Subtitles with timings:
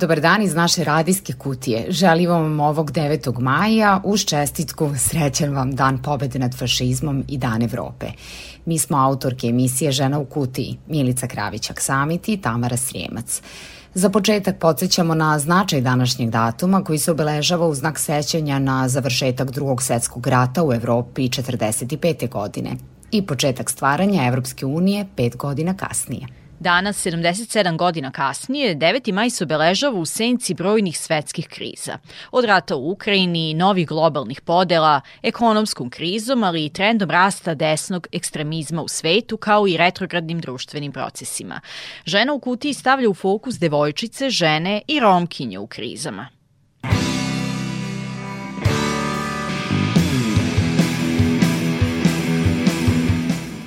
[0.00, 1.86] Dobar dan iz naše radijske kutije.
[1.88, 3.40] Želim vam ovog 9.
[3.40, 8.06] maja uz čestitku srećan vam dan pobede nad fašizmom i dan Evrope.
[8.64, 13.42] Mi smo autorke emisije Žena u kutiji, Milica Kravić-Aksamit i Tamara Srijemac.
[13.94, 19.50] Za početak podsjećamo na značaj današnjeg datuma koji se obeležava u znak sećanja na završetak
[19.50, 22.28] drugog svetskog rata u Evropi 45.
[22.28, 22.70] godine
[23.10, 26.26] i početak stvaranja Evropske unije pet godina kasnije–
[26.60, 29.12] Danas, 77 godina kasnije, 9.
[29.12, 31.98] maj se obeležava u senci brojnih svetskih kriza.
[32.32, 38.82] Od rata u Ukrajini, novih globalnih podela, ekonomskom krizom, ali i trendom rasta desnog ekstremizma
[38.82, 41.60] u svetu, kao i retrogradnim društvenim procesima.
[42.04, 46.39] Žena u kutiji stavlja u fokus devojčice, žene i romkinje u krizama.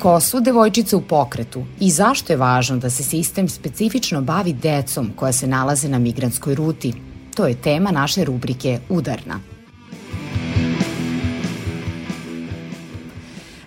[0.04, 5.12] Ko su devojčice u pokretu i zašto je važno da se sistem specifično bavi decom
[5.16, 6.94] koja se nalaze na migranskoj ruti?
[7.36, 9.40] To je tema naše rubrike Udarna.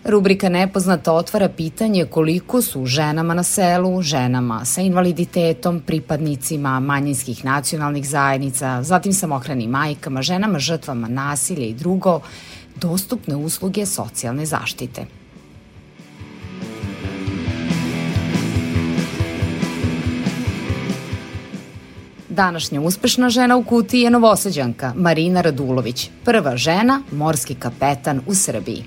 [0.04, 8.08] Rubrika Nepoznata otvara pitanje koliko su ženama na selu, ženama sa invaliditetom, pripadnicima manjinskih nacionalnih
[8.08, 12.20] zajednica, zatim samohranim majkama, ženama žrtvama nasilja i drugo,
[12.80, 15.25] dostupne usluge socijalne zaštite.
[22.36, 28.84] Današnja uspešna žena u kutiji je novosađanka Marina Radulović, prva žena morski kapetan u Srbiji.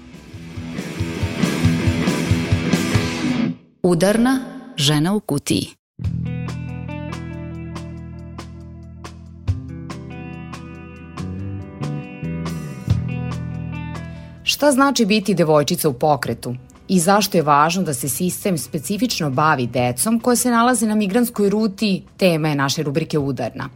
[3.84, 4.40] Udarna
[4.76, 5.68] žena u kutiji.
[14.44, 16.56] Šta znači biti devojčica u pokretu?
[16.90, 21.50] I zašto je važno da se sistem specifično bavi decom koje se nalaze na migranskoj
[21.50, 23.70] ruti, tema je naše rubrike Udarna.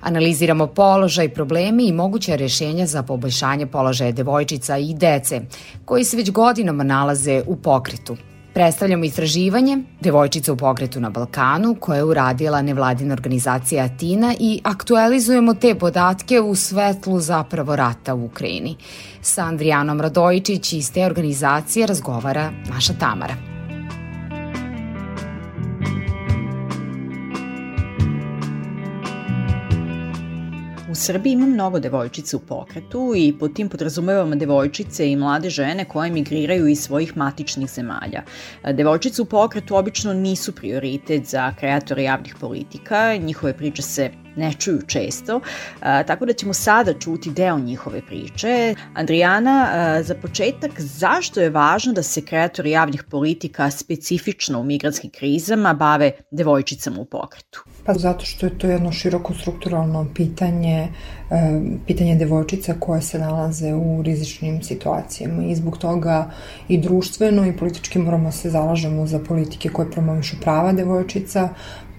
[0.00, 5.40] Analiziramo položaj, problemi i moguće rešenja za poboljšanje položaja devojčica i dece,
[5.84, 8.16] koji se već godinama nalaze u pokretu.
[8.56, 15.54] Predstavljamo istraživanje Devojčica u pokretu na Balkanu koje je uradila nevladina organizacija Atina i aktualizujemo
[15.54, 18.76] te podatke u svetlu zapravo rata u Ukrajini.
[19.22, 23.55] Sa Andrijanom Radojičić iz te organizacije razgovara naša Tamara.
[30.96, 36.10] Srbiji ima mnogo devojčica u pokretu i pod tim podrazumevamo devojčice i mlade žene koje
[36.10, 38.22] migriraju iz svojih matičnih zemalja.
[38.72, 44.82] Devojčice u pokretu obično nisu prioritet za kreatore javnih politika, njihove priče se ne čuju
[44.86, 45.40] često,
[45.80, 48.74] a, tako da ćemo sada čuti deo njihove priče.
[48.94, 55.10] Andrijana, a, za početak, zašto je važno da se kreatori javnih politika specifično u migranskim
[55.10, 57.64] krizama bave devojčicama u pokretu?
[57.84, 60.88] Pa zato što je to jedno široko strukturalno pitanje,
[61.86, 66.30] pitanje devojčica koje se nalaze u rizičnim situacijama i zbog toga
[66.68, 71.48] i društveno i politički moramo se zalažemo za politike koje promovišu prava devojčica,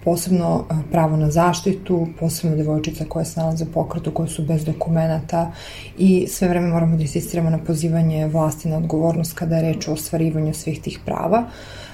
[0.07, 5.51] posebno pravo na zaštitu, posebno devojčica koje se nalaze u pokretu, koje su bez dokumenta
[5.97, 9.93] i sve vreme moramo da insistiramo na pozivanje vlasti na odgovornost kada je reč o
[9.93, 11.43] ostvarivanju svih tih prava.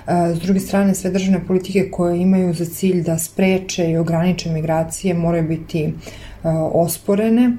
[0.07, 5.13] S druge strane, sve državne politike koje imaju za cilj da spreče i ograniče migracije
[5.13, 5.93] moraju biti
[6.73, 7.57] osporene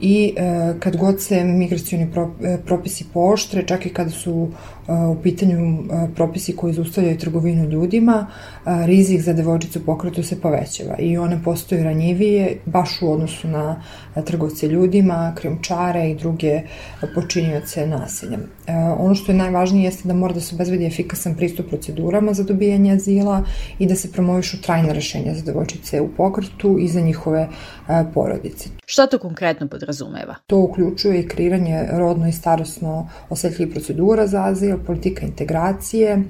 [0.00, 2.04] i e, kad god se migracioni
[2.42, 5.84] e, propisi pooštre, čak i kada su e, u pitanju
[6.14, 8.26] propisi koji zaustavljaju trgovinu ljudima,
[8.64, 13.82] rizik za devojčicu pokretu se povećava i one postaju ranjivije baš u odnosu na
[14.24, 16.60] trgovce ljudima, krijumčare i druge
[17.14, 18.38] počinioce nasilja.
[18.98, 22.92] Ono što je najvažnije jeste da mora da se obezvedi efikasan pristup procedurama za dobijanje
[22.92, 23.44] azila
[23.78, 27.48] i da se promovišu trajne rešenja za devojčice u pokretu i za njihove
[28.14, 28.68] porodice.
[28.86, 30.34] Šta to konkretno podrazumeva.
[30.46, 36.22] To uključuje i kreiranje rodno i starostno osetljivih procedura za azil, politika integracije, e,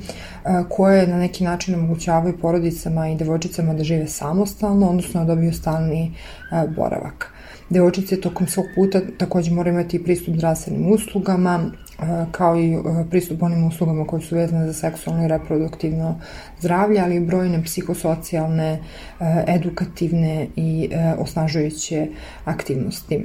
[0.69, 6.13] koje na neki način omogućavaju porodicama i devojčicama da žive samostalno, odnosno da dobiju stalni
[6.53, 7.31] e, boravak.
[7.71, 11.71] Devojčice tokom svog puta takođe moraju imati pristup zdravstvenim uslugama,
[12.31, 12.79] kao i
[13.11, 16.21] pristup onim uslugama koje su vezane za seksualno i reproduktivno
[16.65, 18.79] zdravlje, ali i brojne psihosocijalne,
[19.47, 22.07] edukativne i osnažujuće
[22.45, 23.21] aktivnosti.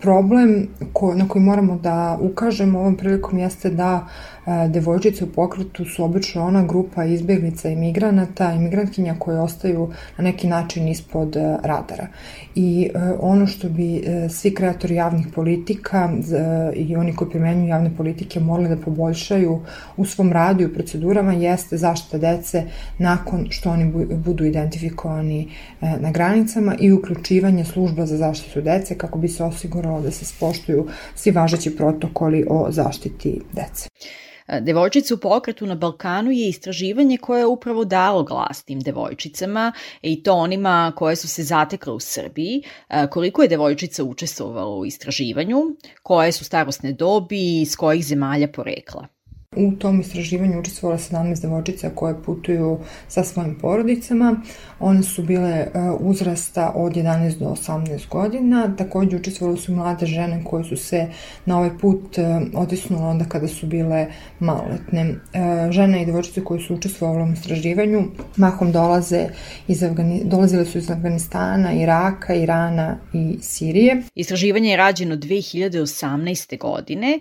[0.00, 4.06] problem ko, na koji moramo da ukažemo ovom prilikom jeste da
[4.46, 9.90] e, devojčice u pokretu su obično ona grupa izbjeglica i migranata i migrantkinja koje ostaju
[10.18, 12.06] na neki način ispod e, radara.
[12.54, 17.68] I e, ono što bi e, svi kreatori javnih politika e, i oni koji primenjuju
[17.68, 19.60] javne politike morali da poboljšaju
[19.96, 22.62] u svom radu i u procedurama jeste zaštita dece
[22.98, 25.48] nakon što oni budu identifikovani
[25.80, 30.24] e, na granicama i uključivanje služba za zaštitu dece kako bi se osiguralo da se
[30.24, 33.88] spoštuju svi važeći protokoli o zaštiti dece.
[34.60, 39.72] Devojčice u pokretu na Balkanu je istraživanje koje je upravo dalo glas tim devojčicama
[40.02, 42.62] i to onima koje su se zatekle u Srbiji.
[43.10, 45.62] Koliko je devojčica učestvovalo u istraživanju,
[46.02, 49.19] koje su starostne dobi i iz kojih zemalja porekla?
[49.56, 54.40] U tom istraživanju učestvovala 17 devojčica koje putuju sa svojim porodicama.
[54.80, 55.68] One su bile e,
[56.00, 58.76] uzrasta od 11 do 18 godina.
[58.78, 61.06] Takođe učestvovali su mlade žene koje su se
[61.44, 64.06] na ovaj put e, otisnule onda kada su bile
[64.38, 65.00] maloletne.
[65.00, 68.02] E, žene i devojčice koje su učestvovali u istraživanju
[68.36, 69.26] mahom dolaze
[69.68, 74.02] iz Afgani, dolazile su iz Afganistana, Iraka, Irana i Sirije.
[74.14, 76.58] Istraživanje je rađeno 2018.
[76.58, 77.18] godine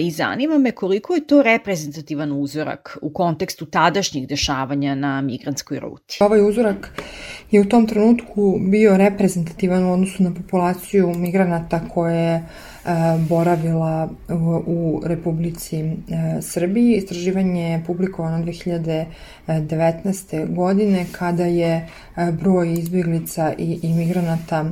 [0.00, 5.80] i zanima me koliko je to rep reprezentativan uzorak u kontekstu tadašnjih dešavanja na migrantskoj
[5.80, 6.18] ruti.
[6.20, 7.02] Ovaj uzorak
[7.50, 12.44] je u tom trenutku bio reprezentativan u odnosu na populaciju migranata koje je
[13.28, 14.08] boravila
[14.66, 15.94] u Republici e,
[16.40, 16.96] Srbiji.
[16.96, 20.54] Istraživanje je publikovano 2019.
[20.54, 24.64] godine kada je e, broj izbjeglica i imigranata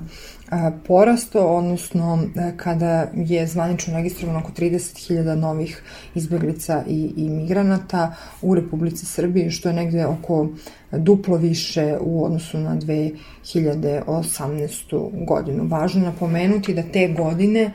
[0.86, 2.26] porasto, odnosno
[2.56, 5.82] kada je zvanično registrovano oko 30.000 novih
[6.14, 10.48] izbjeglica i, i migranata u Republici Srbiji, što je negde oko
[10.92, 15.26] duplo više u odnosu na 2018.
[15.26, 15.68] godinu.
[15.68, 17.70] Važno napomenuti da te godine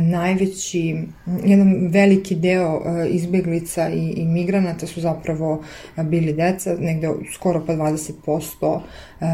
[0.00, 0.96] najveći,
[1.44, 5.62] jedan veliki deo izbjeglica i, i migranata su zapravo
[5.96, 8.80] bili deca, negde skoro pa 20%
[9.20, 9.24] e,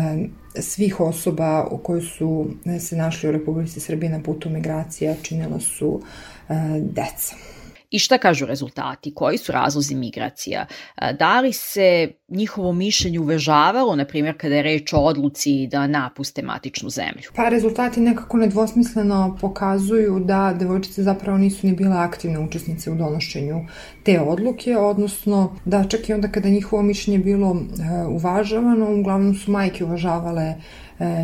[0.60, 2.46] svih osoba koji su
[2.80, 6.00] se našli u Republici Srbije na putu migracija činila su
[6.48, 7.36] e, deca.
[7.94, 9.14] I šta kažu rezultati?
[9.14, 10.66] Koji su razlozi migracija?
[10.96, 15.86] E, da li se njihovo mišljenje uvežavalo, na primjer, kada je reč o odluci da
[15.86, 17.30] napuste matičnu zemlju?
[17.34, 23.60] Pa rezultati nekako nedvosmisleno pokazuju da devojčice zapravo nisu ni bile aktivne učesnice u donošenju
[24.04, 29.50] te odluke, odnosno da čak i onda kada njihovo mišljenje bilo e, uvažavano, uglavnom su
[29.50, 30.54] majke uvažavale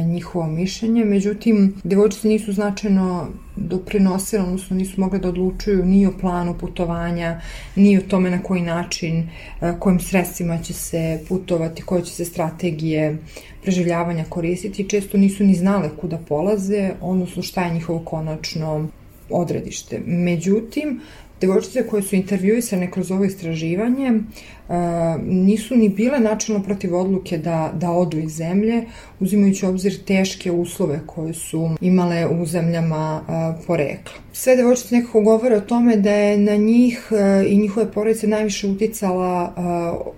[0.06, 6.58] njihovo mišljenje, međutim, devojčice nisu značajno doprinosile, odnosno nisu mogle da odlučuju ni o planu
[6.58, 7.40] putovanja,
[7.76, 9.28] ni o tome na koji način,
[9.60, 13.18] e, kojim sredstvima će se putovati, koje će se strategije
[13.62, 18.88] preživljavanja koristiti, često nisu ni znale kuda polaze, odnosno šta je njihovo konačno
[19.30, 20.00] odredište.
[20.06, 21.00] Međutim,
[21.40, 24.74] devojčice koje su intervjuisane kroz ovo istraživanje uh,
[25.22, 28.84] nisu ni bile načelno protiv odluke da, da odu iz zemlje,
[29.20, 34.14] uzimajući obzir teške uslove koje su imale u zemljama uh, porekla.
[34.32, 38.68] Sve devojčice nekako govore o tome da je na njih uh, i njihove porodice najviše
[38.68, 39.54] uticala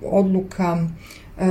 [0.02, 0.88] odluka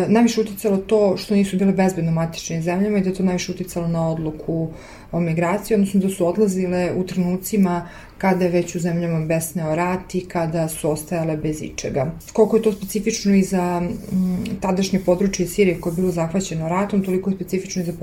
[0.07, 4.09] najviše uticalo to što nisu bile bezbedno matičnim zemljama i da to najviše uticalo na
[4.09, 4.69] odluku
[5.11, 7.89] o migraciji, odnosno da su odlazile u trenucima
[8.21, 12.11] kada je već u zemljama besneo rat i kada su ostajale bez ičega.
[12.33, 17.03] Koliko je to specifično i za mm, tadašnje područje Sirije koje je bilo zahvaćeno ratom,
[17.03, 17.93] toliko je specifično i za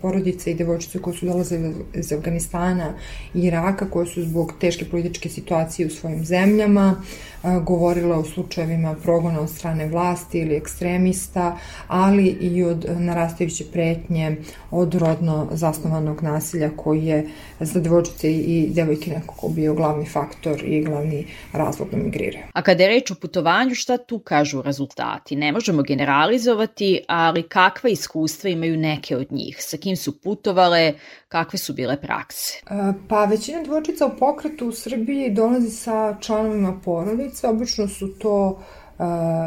[0.00, 2.94] porodice i devojčice koje su dolazile iz Afganistana
[3.34, 7.02] i Iraka, koje su zbog teške političke situacije u svojim zemljama
[7.42, 14.36] govorila o slučajevima progona od strane vlasti ili ekstremista, ali i od narastajuće pretnje
[14.70, 17.28] od rodno zasnovanog nasilja koji je
[17.60, 22.44] za devojčice i devojke nekako bio glavni faktor i glavni razlog da migriraju.
[22.52, 25.36] A kada je reč o putovanju, šta tu kažu rezultati?
[25.36, 29.56] Ne možemo generalizovati, ali kakva iskustva imaju neke od njih?
[29.60, 30.92] Sa kim su putovale?
[31.28, 32.60] Kakve su bile prakse?
[32.70, 37.48] E, pa većina devojčica u pokretu u Srbiji dolazi sa članovima porodice.
[37.48, 39.02] Obično su to e,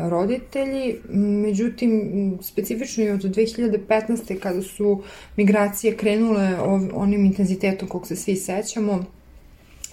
[0.09, 4.39] roditelji, međutim specifično i od 2015.
[4.39, 5.03] kada su
[5.37, 6.57] migracije krenule
[6.93, 9.05] onim intenzitetom kog se svi sećamo,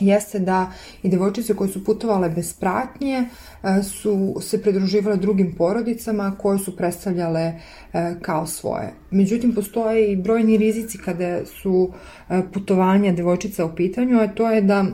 [0.00, 3.24] jeste da i devojčice koje su putovale bez pratnje
[3.62, 8.92] e, su se pridruživale drugim porodicama koje su predstavljale e, kao svoje.
[9.10, 11.90] Međutim, postoje i brojni rizici kada su
[12.28, 14.84] e, putovanja devojčica u pitanju, a to je da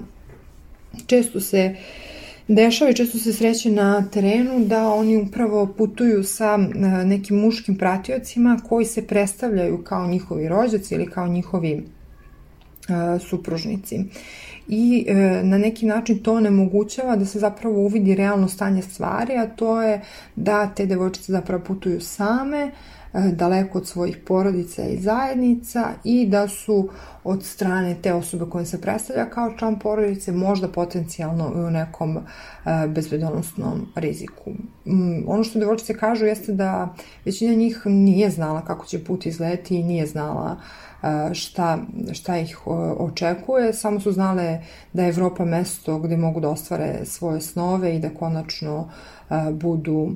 [1.06, 1.76] često se
[2.48, 6.56] dešava i često se sreće na terenu da oni upravo putuju sa
[7.04, 11.84] nekim muškim pratiocima koji se predstavljaju kao njihovi rođaci ili kao njihovi
[13.28, 14.04] supružnici.
[14.68, 15.06] I
[15.42, 20.00] na neki način to onemogućava da se zapravo uvidi realno stanje stvari, a to je
[20.36, 22.70] da te devojčice zapravo putuju same,
[23.16, 26.88] E, daleko od svojih porodica i zajednica i da su
[27.24, 32.20] od strane te osobe koje se predstavlja kao član porodice možda potencijalno u nekom e,
[32.88, 34.50] bezbedonosnom riziku.
[34.84, 36.94] Mm, ono što devojčice kažu jeste da
[37.24, 40.85] većina njih nije znala kako će put izleti i nije znala e,
[41.32, 41.78] šta,
[42.12, 42.66] šta ih
[42.98, 44.60] očekuje, samo su znale
[44.92, 48.88] da je Evropa mesto gde mogu da ostvare svoje snove i da konačno
[49.52, 50.10] budu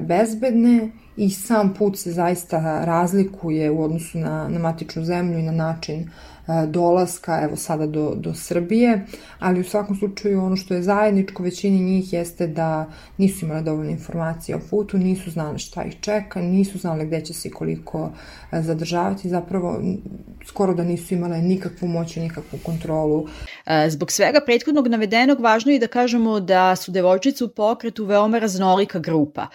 [0.00, 5.52] bezbedne i sam put se zaista razlikuje u odnosu na, na matičnu zemlju i na
[5.52, 6.35] način E,
[6.68, 9.06] dolaska, evo sada do, do Srbije,
[9.38, 12.86] ali u svakom slučaju ono što je zajedničko većini njih jeste da
[13.18, 17.34] nisu imali dovoljno informacije o putu, nisu znali šta ih čeka, nisu znali gde će
[17.34, 18.10] se koliko
[18.52, 19.80] e, zadržavati, zapravo
[20.46, 23.26] skoro da nisu imale nikakvu moć i nikakvu kontrolu.
[23.66, 28.38] E, zbog svega prethodnog navedenog važno je da kažemo da su devojčice u pokretu veoma
[28.38, 29.46] raznolika grupa.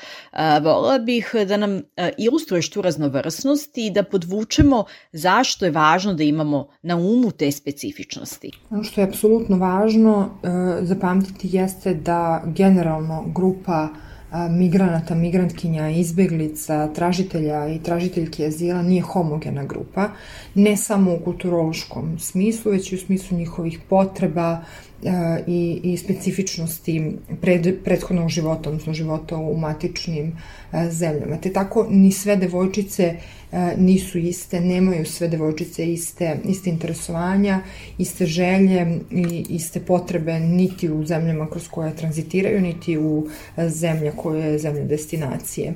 [0.61, 1.81] Volila bih da nam
[2.17, 8.51] ilustruješ tu raznovrsnost i da podvučemo zašto je važno da imamo na umu te specifičnosti?
[8.69, 10.49] Ono što je apsolutno važno e,
[10.85, 19.65] zapamtiti jeste da generalno grupa e, migranata, migrantkinja, izbeglica, tražitelja i tražiteljke azila nije homogena
[19.65, 20.09] grupa,
[20.55, 24.63] ne samo u kulturološkom smislu, već i u smislu njihovih potreba,
[25.47, 30.37] i, i specifičnosti pred, prethodnog života, odnosno života u matičnim
[30.89, 31.37] zemljama.
[31.37, 33.15] Te tako ni sve devojčice
[33.77, 37.59] nisu iste, nemaju sve devojčice iste, iste interesovanja,
[37.97, 43.27] iste želje i iste potrebe niti u zemljama kroz koje tranzitiraju, niti u
[43.67, 45.73] zemlje koje je zemlje destinacije.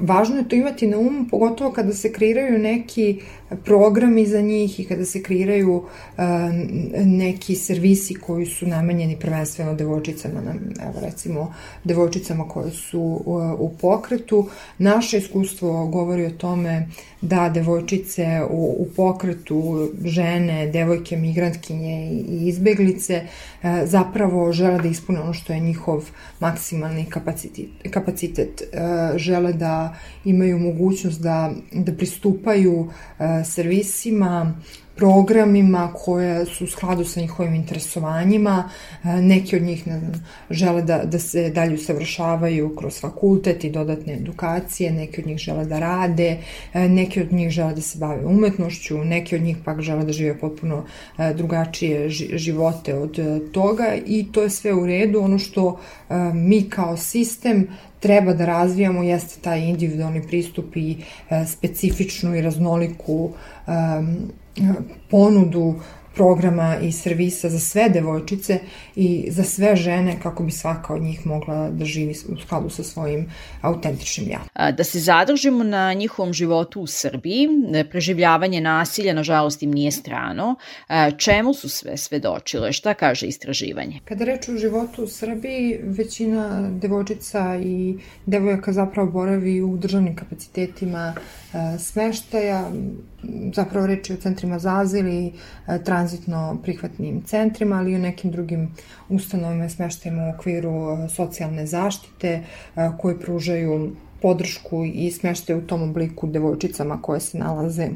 [0.00, 3.20] Važno je to imati na umu, pogotovo kada se kreiraju neki
[3.64, 6.24] programi za njih i kada se kreiraju uh,
[7.04, 10.40] neki servisi koji su namenjeni prvenstveno devojčicama,
[10.82, 14.48] evo recimo devojčicama koje su uh, u pokretu.
[14.78, 16.88] Naše iskustvo govori o tome
[17.20, 25.20] da devojčice u, u pokretu, žene, devojke, migrantkinje i izbeglice uh, zapravo žele da ispune
[25.20, 26.04] ono što je njihov
[26.40, 27.66] maksimalni kapacitet.
[27.90, 28.62] kapacitet.
[29.16, 32.90] Žele da imaju mogućnost da, da pristupaju
[33.44, 34.54] servisima,
[34.98, 38.70] programima koje su u skladu sa njihovim interesovanjima.
[39.04, 40.12] E, neki od njih ne znam,
[40.50, 45.64] žele da, da se dalje usavršavaju kroz fakultet i dodatne edukacije, neki od njih žele
[45.64, 46.38] da rade,
[46.74, 50.12] e, neki od njih žele da se bave umetnošću, neki od njih pak žele da
[50.12, 50.84] žive potpuno
[51.18, 53.18] e, drugačije živote od
[53.52, 55.20] toga i to je sve u redu.
[55.20, 55.80] Ono što
[56.34, 57.68] mi kao sistem
[58.00, 60.96] treba da razvijamo jeste taj individualni pristup i
[61.46, 63.30] specifičnu i raznoliku
[65.10, 65.74] ponudu
[66.18, 68.58] programa i servisa za sve devojčice
[68.96, 72.82] i za sve žene kako bi svaka od njih mogla da živi u skladu sa
[72.82, 73.28] svojim
[73.62, 74.72] autentičnim ja.
[74.72, 77.48] Da se zadržimo na njihovom životu u Srbiji,
[77.90, 80.54] preživljavanje nasilja nažalost im nije strano.
[81.18, 82.72] Čemu su sve svedočile?
[82.72, 84.00] Šta kaže istraživanje?
[84.04, 91.14] Kada reč o životu u Srbiji, većina devojčica i devojaka zapravo boravi u državnim kapacitetima
[91.78, 92.70] smeštaja,
[93.54, 95.32] zapravo reči o centrima za azil i
[95.66, 98.74] e, tranzitno prihvatnim centrima, ali i o nekim drugim
[99.08, 102.42] ustanovima i smeštajima u okviru e, socijalne zaštite e,
[102.98, 107.88] koje pružaju podršku i smeštaju u tom obliku devojčicama koje se nalaze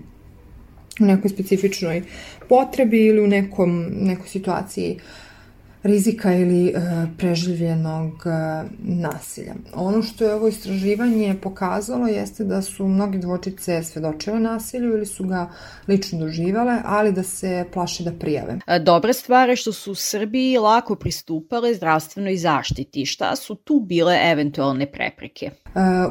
[1.01, 2.03] u nekoj specifičnoj
[2.49, 4.97] potrebi ili u nekom, nekoj situaciji.
[4.97, 5.03] uh,
[5.83, 6.73] rizika ili e,
[7.19, 8.31] preživljenog e,
[8.79, 9.55] nasilja.
[9.75, 15.25] Ono što je ovo istraživanje pokazalo jeste da su mnogi dvočice svedočile nasilju ili su
[15.25, 15.51] ga
[15.89, 18.59] lično doživale, ali da se plaše da prijave.
[18.67, 23.07] E, dobra stvar je što su u Srbiji lako pristupale zdravstvenoj zaštiti.
[23.07, 25.51] Šta su tu bile eventualne prepreke?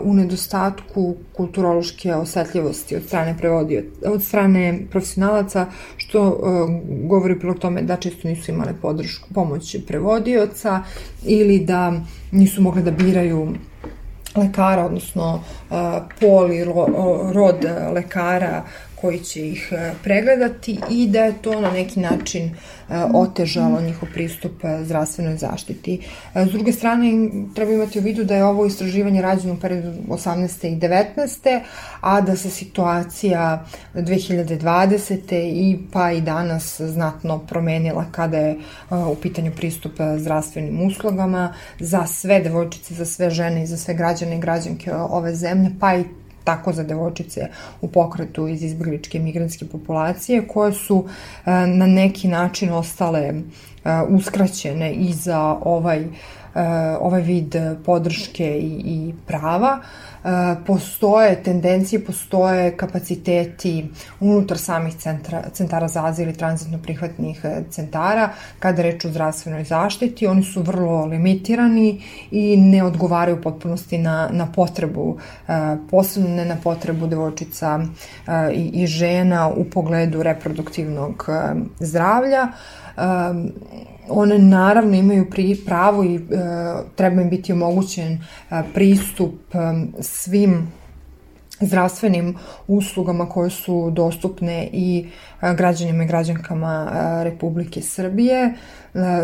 [0.04, 5.66] u nedostatku kulturološke osetljivosti od strane prevodio, od strane profesionalaca,
[5.98, 6.40] što
[7.10, 10.84] govori prilog tome da često nisu imale podršku, pomoć prevodioca
[11.26, 11.94] ili da
[12.32, 13.56] nisu mogli da biraju
[14.36, 15.78] lekara, odnosno uh,
[16.20, 16.88] pol i ro,
[17.34, 18.64] rod lekara
[18.96, 22.81] koji će ih pregledati i da je to na neki način E,
[23.14, 26.00] otežalo njihov pristup e, zdravstvenoj zaštiti.
[26.36, 29.92] E, s druge strane, treba imati u vidu da je ovo istraživanje rađeno u periodu
[30.08, 30.68] 18.
[30.68, 31.62] i 19.
[32.02, 35.36] a da se situacija 2020.
[35.36, 38.58] i pa i danas znatno promenila kada je
[39.12, 44.36] u pitanju pristup zdravstvenim uslugama za sve devojčice, za sve žene i za sve građane
[44.36, 46.04] i građanke ove zemlje, pa i
[46.44, 47.48] tako za devojčice
[47.82, 51.06] u pokretu iz izbjegličke migrantske populacije koje su
[51.46, 53.34] na neki način ostale
[54.10, 56.06] uskraćene i za ovaj
[57.00, 57.56] ovaj vid
[57.86, 59.80] podrške i, i prava.
[60.24, 63.90] E, postoje tendencije, postoje kapaciteti
[64.20, 68.30] unutar samih centra, centara za azil i tranzitno prihvatnih e, centara
[68.60, 70.28] kada reč o zdravstvenoj zaštiti.
[70.28, 75.18] Oni su vrlo limitirani i ne odgovaraju potpunosti na, na potrebu,
[75.48, 75.54] e,
[75.92, 77.80] posebno ne na potrebu devojčica
[78.54, 81.30] i, i žena u pogledu reproduktivnog
[81.80, 82.48] zdravlja.
[84.12, 86.20] One naravno imaju pri, pravo i e,
[86.96, 88.20] treba im biti omogućen e,
[88.74, 89.58] pristup e,
[90.00, 90.68] svim
[91.62, 92.36] zdravstvenim
[92.68, 95.06] uslugama koje su dostupne i
[95.58, 96.92] građanima i građankama
[97.24, 98.54] Republike Srbije.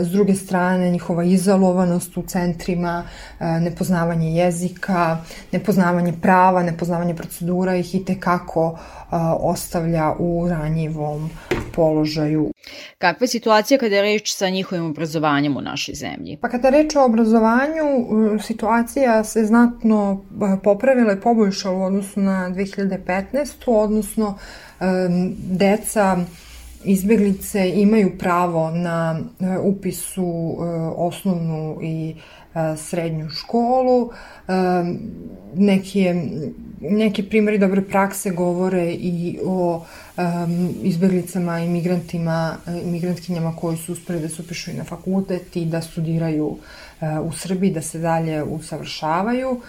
[0.01, 3.03] S druge strane, njihova izolovanost u centrima,
[3.39, 5.17] nepoznavanje jezika,
[5.51, 8.79] nepoznavanje prava, nepoznavanje procedura ih i tekako
[9.39, 11.29] ostavlja u ranjivom
[11.75, 12.51] položaju.
[12.97, 16.37] Kakva je situacija kada je reč sa njihovim obrazovanjem u našoj zemlji?
[16.41, 17.83] Pa kada je reč o obrazovanju,
[18.41, 20.25] situacija se znatno
[20.63, 23.47] popravila i poboljšala u odnosu na 2015.
[23.67, 24.37] odnosno
[25.37, 26.17] deca
[26.83, 29.19] izbeglice imaju pravo na
[29.63, 30.57] upis u
[30.95, 32.15] osnovnu i
[32.77, 34.09] srednju školu.
[35.55, 36.15] Neke,
[36.81, 39.85] neke primjeri dobre prakse govore i o
[40.83, 46.57] izbeglicama, imigrantima, imigrantkinjama koji su uspeli da se upišu i na fakultet i da studiraju
[47.23, 49.49] u Srbiji, da se dalje usavršavaju.
[49.49, 49.63] Uh,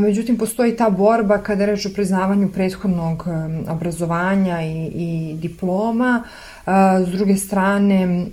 [0.00, 6.22] međutim, postoji ta borba kada reč o priznavanju prethodnog um, obrazovanja i, i diploma.
[6.66, 6.72] Uh,
[7.06, 8.26] s druge strane,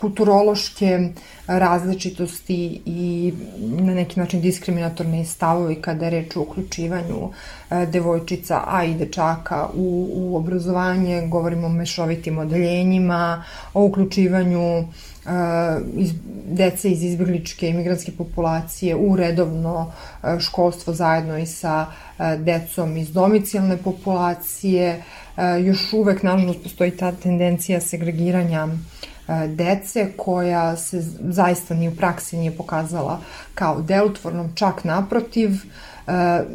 [0.00, 1.08] kulturološke
[1.46, 7.30] različitosti i na neki način diskriminatorne stavovi kada je reč o uključivanju
[7.70, 14.84] e, devojčica, a i dečaka u, u obrazovanje, govorimo o mešovitim odeljenjima, o uključivanju
[15.94, 16.12] iz,
[16.50, 19.92] dece iz izbjegličke imigranske populacije u redovno
[20.22, 25.02] uh, školstvo zajedno i sa uh, decom iz domicijalne populacije.
[25.64, 28.70] Još uvek, nažalost, postoji ta tendencija segregiranja uh,
[29.48, 33.20] dece koja se zaista ni u praksi nije pokazala
[33.54, 35.50] kao delotvornom, čak naprotiv,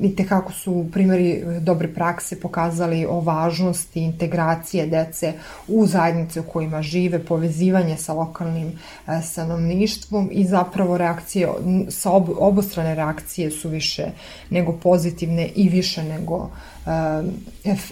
[0.01, 5.33] i tekako su primjeri dobre prakse pokazali o važnosti integracije dece
[5.67, 8.67] u zajednice u kojima žive, povezivanje sa lokalnim
[9.07, 11.47] e, stanovništvom i zapravo reakcije,
[11.89, 14.05] sa ob, obostrane reakcije su više
[14.49, 16.72] nego pozitivne i više nego e,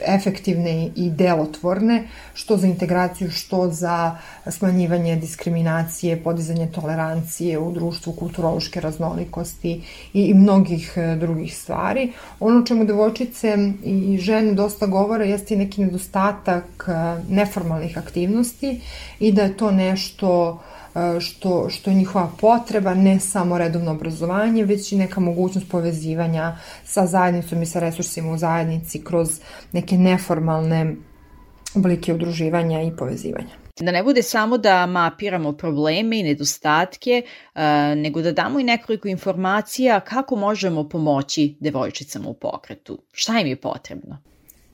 [0.08, 8.82] efektivne i delotvorne, što za integraciju, što za smanjivanje diskriminacije, podizanje tolerancije u društvu, kulturološke
[8.82, 9.82] raznolikosti
[10.14, 12.12] i mnogih e, drugih stvari.
[12.40, 18.82] Ono čemu devojčice i žene dosta govore jeste i neki nedostatak e, neformalnih aktivnosti
[19.20, 20.60] i da je to nešto
[21.20, 27.06] što, što je njihova potreba, ne samo redovno obrazovanje, već i neka mogućnost povezivanja sa
[27.06, 29.40] zajednicom i sa resursima u zajednici kroz
[29.72, 30.96] neke neformalne
[31.76, 33.62] oblike udruživanja i povezivanja.
[33.80, 37.22] Da ne bude samo da mapiramo probleme i nedostatke,
[37.56, 43.02] e, nego da damo i nekoliko informacija kako možemo pomoći devojčicama u pokretu.
[43.12, 44.31] Šta im je potrebno?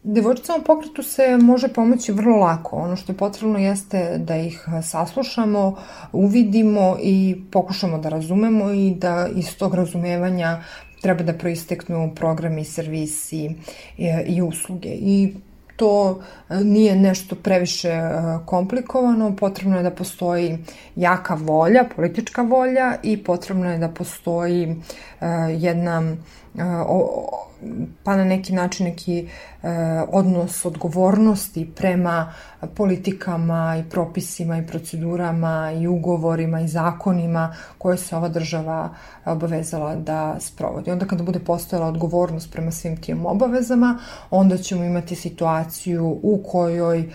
[0.09, 2.75] Devojčicama u pokretu se može pomoći vrlo lako.
[2.75, 5.75] Ono što je potrebno jeste da ih saslušamo,
[6.11, 10.59] uvidimo i pokušamo da razumemo i da iz tog razumevanja
[11.01, 13.51] treba da proisteknu programi, servisi
[13.97, 14.89] i, i usluge.
[14.89, 15.33] I
[15.75, 18.11] to e, nije nešto previše e,
[18.45, 20.57] komplikovano, potrebno je da postoji
[20.95, 24.75] jaka volja, politička volja i potrebno je da postoji e,
[25.57, 26.15] jedna
[28.03, 29.29] pa na neki način neki
[30.11, 32.33] odnos odgovornosti prema
[32.75, 38.89] politikama i propisima i procedurama i ugovorima i zakonima koje se ova država
[39.25, 40.91] obavezala da sprovodi.
[40.91, 43.99] Onda kada bude postojala odgovornost prema svim tim obavezama,
[44.31, 47.05] onda ćemo imati situaciju u kojoj e,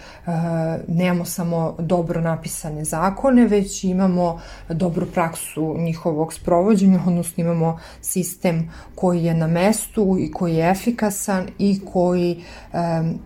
[0.88, 9.25] nemamo samo dobro napisane zakone, već imamo dobru praksu njihovog sprovođenja, odnosno imamo sistem koji
[9.25, 12.42] je na mestu i koji je efikasan i koji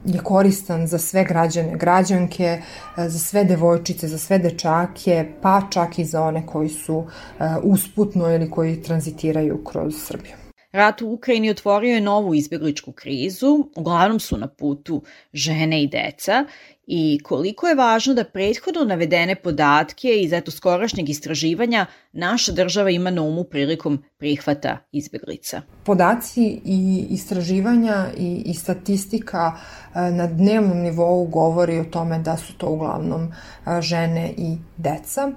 [0.05, 5.99] je koristan za sve građane, građanke, e, za sve devojčice, za sve dečake, pa čak
[5.99, 7.05] i za one koji su
[7.41, 10.46] e, usputno ili koji tranzitiraju kroz Srbiju.
[10.77, 16.45] Rat u Ukrajini otvorio je novu izbegličku krizu, uglavnom su na putu žene i deca.
[16.87, 23.11] I koliko je važno da prethodno navedene podatke iz eto skorašnjeg istraživanja naša država ima
[23.11, 25.63] na umu prilikom prihvata izbeglica.
[25.85, 32.55] Podaci i istraživanja i, i statistika e, na dnevnom nivou govori o tome da su
[32.59, 35.31] to uglavnom e, žene i deca.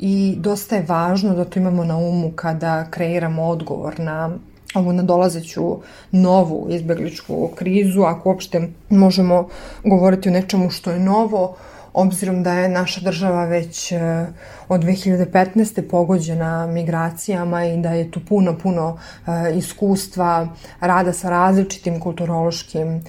[0.00, 4.30] I dosta je važno da to imamo na umu kada kreiramo odgovor na
[4.74, 5.76] ovu nadolazeću
[6.10, 9.48] novu izbegličku krizu, ako uopšte možemo
[9.84, 11.56] govoriti o nečemu što je novo,
[11.92, 14.26] obzirom da je naša država već e,
[14.72, 15.88] od 2015.
[15.90, 20.48] pogođena migracijama i da je tu puno, puno e, iskustva
[20.80, 23.00] rada sa različitim kulturološkim e,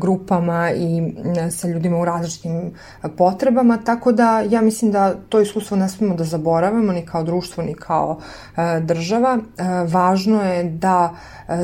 [0.00, 1.12] grupama i
[1.50, 2.72] sa ljudima u različitim
[3.16, 7.62] potrebama, tako da ja mislim da to iskustvo ne smemo da zaboravimo ni kao društvo
[7.62, 8.20] ni kao
[8.80, 9.38] država.
[9.88, 11.14] Važno je da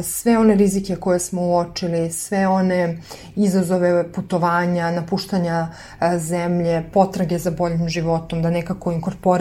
[0.02, 2.98] sve one rizike koje smo uočili, sve one
[3.36, 5.68] izazove putovanja, napuštanja
[6.16, 9.37] zemlje, potrage za boljim životom, da nekako inkorporiramo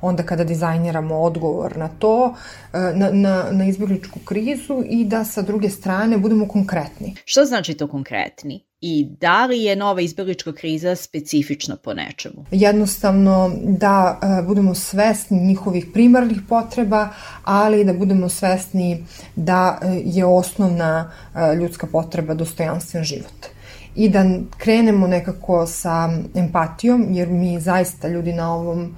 [0.00, 2.34] onda kada dizajniramo odgovor na to,
[2.72, 7.14] na, na, na izbjegličku krizu i da sa druge strane budemo konkretni.
[7.24, 8.66] Što znači to konkretni?
[8.80, 12.44] i da li je nova izbjeglička kriza specifična po nečemu?
[12.50, 17.08] Jednostavno da e, budemo svesni njihovih primarnih potreba,
[17.44, 19.04] ali da budemo svesni
[19.36, 23.55] da e, je osnovna e, ljudska potreba dostojanstven život
[23.96, 24.24] i da
[24.56, 28.96] krenemo nekako sa empatijom, jer mi zaista ljudi na ovom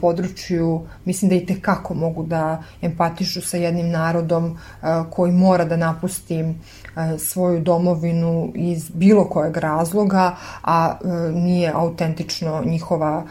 [0.00, 4.58] području mislim da i tekako mogu da empatišu sa jednim narodom
[5.10, 6.54] koji mora da napusti
[7.18, 10.94] svoju domovinu iz bilo kojeg razloga, a
[11.34, 13.24] nije autentično njihova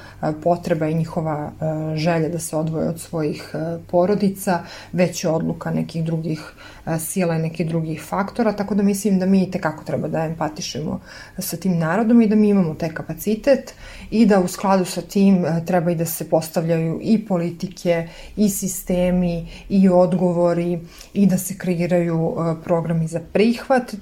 [0.43, 1.51] potreba i njihova
[1.95, 3.55] želja da se odvoje od svojih
[3.91, 4.59] porodica,
[4.91, 6.53] već je odluka nekih drugih
[6.99, 10.99] sila i nekih drugih faktora, tako da mislim da mi tekako treba da empatišemo
[11.37, 13.73] sa tim narodom i da mi imamo taj kapacitet
[14.11, 19.47] i da u skladu sa tim treba i da se postavljaju i politike i sistemi
[19.69, 20.79] i odgovori
[21.13, 23.56] i da se kreiraju programi za prihvat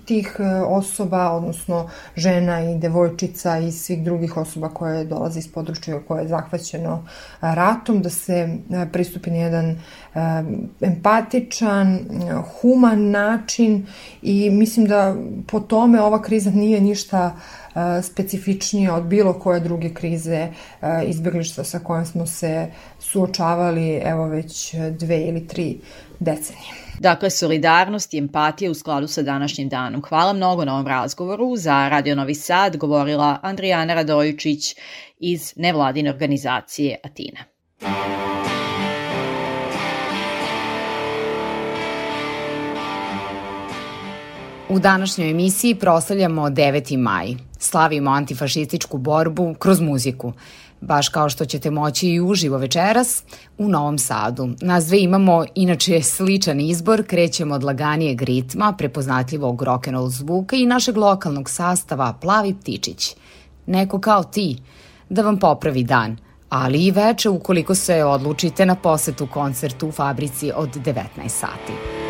[0.05, 0.37] tih
[0.67, 6.27] osoba, odnosno žena i devojčica i svih drugih osoba koje dolaze iz područja koje je
[6.27, 7.07] zahvaćeno
[7.41, 8.57] ratom, da se
[8.91, 9.79] pristupi na jedan
[10.81, 11.99] empatičan,
[12.61, 13.87] human način
[14.21, 15.15] i mislim da
[15.47, 17.35] po tome ova kriza nije ništa
[18.03, 20.47] specifičnija od bilo koje druge krize
[21.05, 22.67] izbjeglištva sa kojom smo se
[22.99, 25.79] suočavali evo već dve ili tri
[26.19, 26.84] decenije.
[26.99, 30.01] Dakle, solidarnost i empatija u skladu sa današnjim danom.
[30.01, 31.55] Hvala mnogo na ovom razgovoru.
[31.57, 34.75] Za Radio Novi Sad govorila Andrijana Radojičić
[35.19, 37.39] iz nevladine organizacije Atina.
[44.69, 46.97] U današnjoj emisiji proslavljamo 9.
[46.97, 47.27] maj.
[47.59, 50.33] Slavimo antifašističku borbu kroz muziku.
[50.87, 53.23] Baš kao što ćete moći i uživo večeras
[53.57, 54.49] u Novom Sadu.
[54.61, 60.97] Nas dve imamo inače sličan izbor, krećemo od laganijeg ritma, prepoznatljivog rock'n'roll zvuka i našeg
[60.97, 63.15] lokalnog sastava Plavi ptičić.
[63.65, 64.57] Neko kao ti,
[65.09, 66.17] da vam popravi dan,
[66.49, 72.04] ali i veče ukoliko se odlučite na posetu koncertu u fabrici od 19 sati.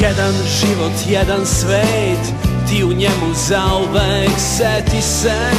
[0.00, 2.22] Jedan život, jedan svet
[2.68, 5.50] Ti u njemu zauvek seti se.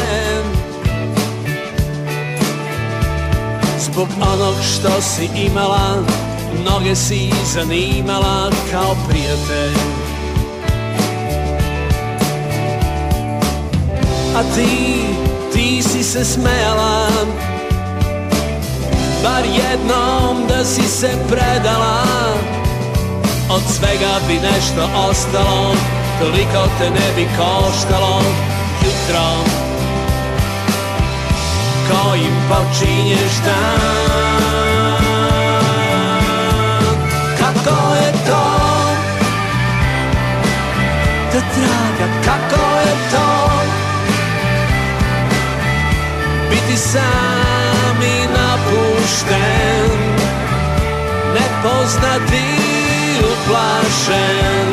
[3.79, 6.03] Zbog onog što si imala
[6.61, 9.77] Mnoge si zanimala kao prijatelj.
[14.35, 15.01] A ti,
[15.53, 17.07] ti si se smejala
[19.23, 22.03] Bar jednom da si se predala
[23.49, 25.75] od svega bi nešto ostalo
[26.19, 28.21] Toliko te ne bi koštalo.
[28.83, 29.29] Jutro
[31.89, 34.59] Kojim počinješ dan
[37.39, 38.45] Kako je to?
[41.33, 43.49] Da draga, kako je to?
[46.49, 49.89] Biti sam i napušten
[51.33, 52.88] Nepoznati
[53.39, 54.67] uplašen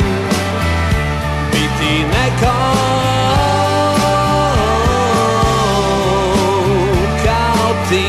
[1.51, 2.57] biti neko
[7.25, 8.07] kao ti.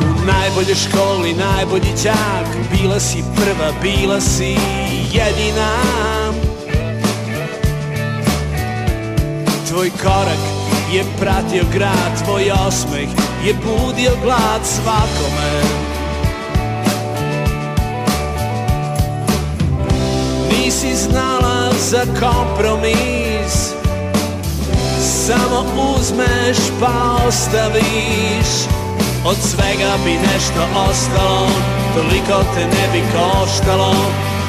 [0.00, 4.56] U najbolje školi, najbolji đak Bila si prva, bila si
[5.12, 5.68] jedina.
[9.68, 10.53] Tvoj korak
[10.94, 13.08] je pratio grad Tvoj osmeh
[13.44, 15.62] je budio glad svakome.
[20.50, 23.72] Nisi znala za kompromis
[25.00, 25.64] Samo
[25.96, 28.48] uzmeš pa ostaviš.
[29.24, 31.48] Od svega bi nešto ostalo
[31.94, 33.94] Toliko te ne bi koštalo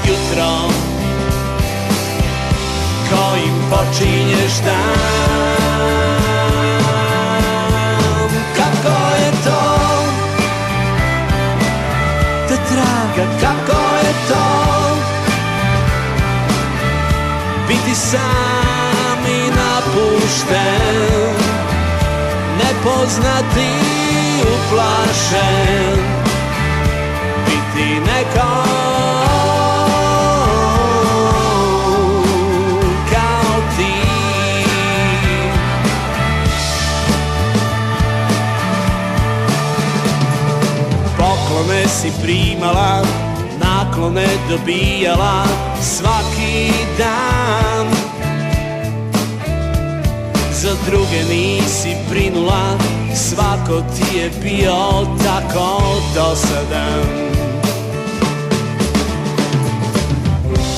[0.08, 0.70] Jutro.
[3.10, 5.55] Kojim počinješ dan
[18.12, 21.06] sam i napušten
[22.58, 23.72] Nepoznati
[24.42, 26.00] uplašen.
[27.46, 28.66] Biti neko
[33.12, 33.96] kao ti.
[41.88, 43.02] Si primala,
[43.96, 45.46] naklone dobijala
[45.82, 47.88] svaki dan.
[50.54, 52.78] Za druge nisi brinula
[53.16, 55.82] Svako ti je bio tako
[56.16, 57.26] dosadan.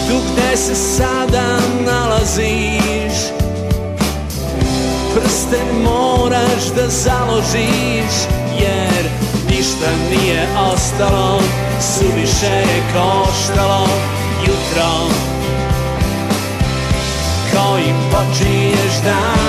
[0.07, 3.17] Tu gde se sada nalaziš
[5.15, 8.36] Prsten moraš da založiš
[9.67, 11.41] ništa nije ostalo
[11.79, 13.87] Suviše je koštalo
[14.45, 15.09] jutro.
[17.53, 19.47] Kojim počinješ dan?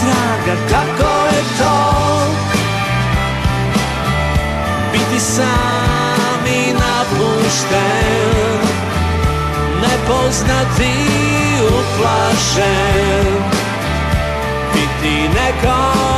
[0.00, 1.96] Traga kako je to?
[4.92, 8.60] Biti sam i napušten
[9.82, 13.26] Nepoznati uplašen.
[14.74, 16.09] Biti nekom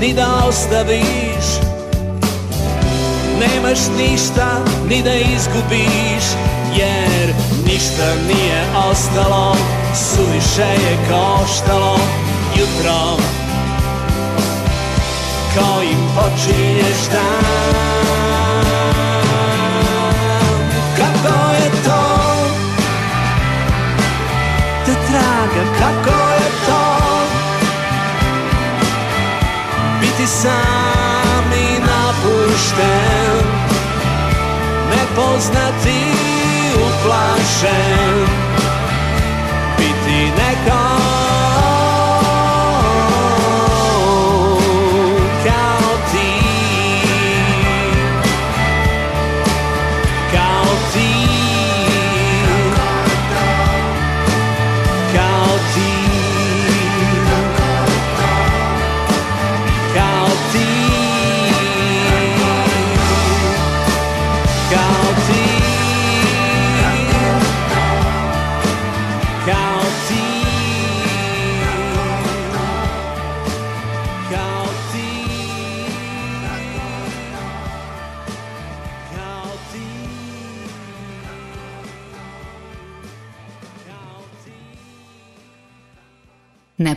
[0.00, 1.46] ni da ostaviš.
[3.40, 6.24] Nemaš ništa ni da izgubiš
[6.76, 7.34] Jer
[7.64, 9.56] ništa nije ostalo
[9.94, 11.98] Suviše je koštalo
[12.56, 13.16] jutro.
[15.54, 17.74] Kojim počinješ dan?
[20.96, 22.02] Kako je to?
[24.86, 26.30] Te traga kako
[30.20, 33.46] biti sam i napušten
[34.90, 36.12] Nepoznati
[36.74, 38.49] uplašen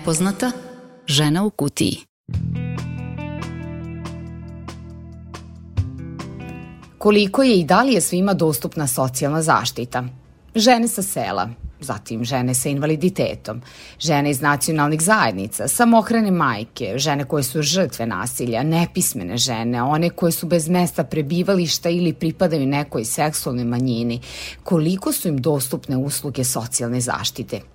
[0.03, 0.51] Nepoznata
[1.07, 1.97] žena u kutiji.
[6.97, 10.03] Koliko je i da li je svima dostupna socijalna zaštita?
[10.55, 13.61] Žene sa sela, zatim žene sa invaliditetom,
[13.99, 20.31] žene iz nacionalnih zajednica, samohrane majke, žene koje su žrtve nasilja, nepismene žene, one koje
[20.31, 24.19] su bez mesta prebivališta ili pripadaju nekoj seksualnoj manjini,
[24.63, 27.72] koliko su im dostupne usluge socijalne zaštite.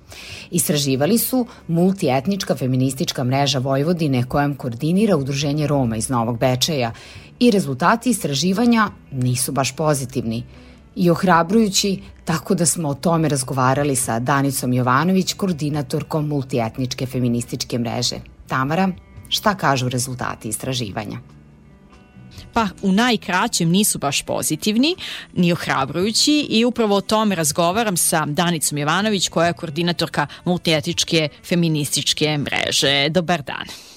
[0.51, 6.93] Istraživali su multietnička feministička mreža Vojvodine kojom koordinira Udruženje Roma iz Novog Bečeja
[7.39, 10.45] i rezultati istraživanja nisu baš pozitivni–
[10.99, 18.17] i ohrabrujući, tako da smo o tome razgovarali sa Danicom Jovanović, koordinatorkom multietničke feminističke mreže.
[18.49, 18.89] Tamara,
[19.29, 21.19] šta kažu rezultati istraživanja?
[22.53, 24.97] Pa u najkraćem nisu baš pozitivni,
[25.35, 32.39] ni ohrabrujući i upravo o tome razgovaram sa Danicom Jovanović koja je koordinatorka multietičke feminističke
[32.39, 33.09] mreže.
[33.09, 33.88] Dobar dan.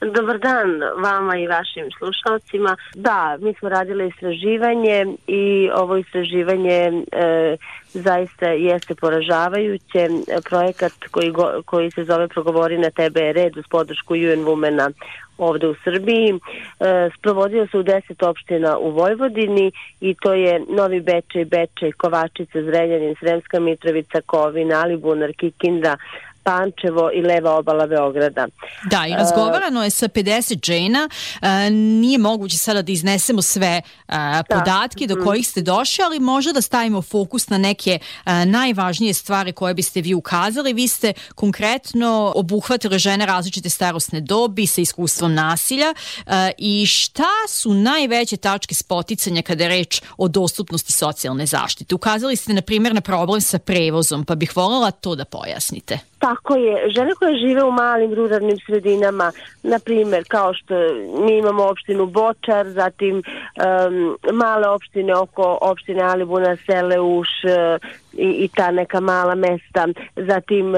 [0.00, 2.76] Dobar dan vama i vašim slušalcima.
[2.94, 7.56] Da, mi smo radili istraživanje i ovo istraživanje e,
[7.92, 10.08] zaista jeste poražavajuće.
[10.48, 14.92] Projekat koji, go, koji se zove Progovori na tebe je red uz podršku UN Womena
[15.38, 16.34] ovde u Srbiji.
[16.34, 16.38] E,
[17.18, 23.14] sprovodio se u deset opština u Vojvodini i to je Novi Bečej, Bečej, Kovačica, Zrenjanin,
[23.20, 25.96] Sremska Mitrovica, Kovin, Alibunar, Kikinda,
[26.46, 28.46] Pančevo i leva obala Beograda.
[28.90, 31.08] Da, i razgovarano je sa 50 žena.
[31.42, 34.42] E, nije moguće sada da iznesemo sve e, da.
[34.48, 35.24] podatke do mhm.
[35.24, 40.00] kojih ste došli, ali možda da stavimo fokus na neke e, najvažnije stvari koje biste
[40.00, 40.72] vi ukazali.
[40.72, 45.94] Vi ste konkretno obuhvatili žene različite starostne dobi sa iskustvom nasilja
[46.58, 51.94] i šta su najveće tačke spoticanja kada je reč o dostupnosti socijalne zaštite?
[51.94, 55.98] Ukazali ste, na primjer, na problem sa prevozom, pa bih voljela to da pojasnite.
[56.18, 60.74] Tako je, žene koje žive u malim ruralnim sredinama, na primjer kao što
[61.26, 67.28] mi imamo opštinu Bočar, zatim um, male opštine oko opštine Alibuna, Seleuš,
[68.18, 70.72] i, i ta neka mala mesta, zatim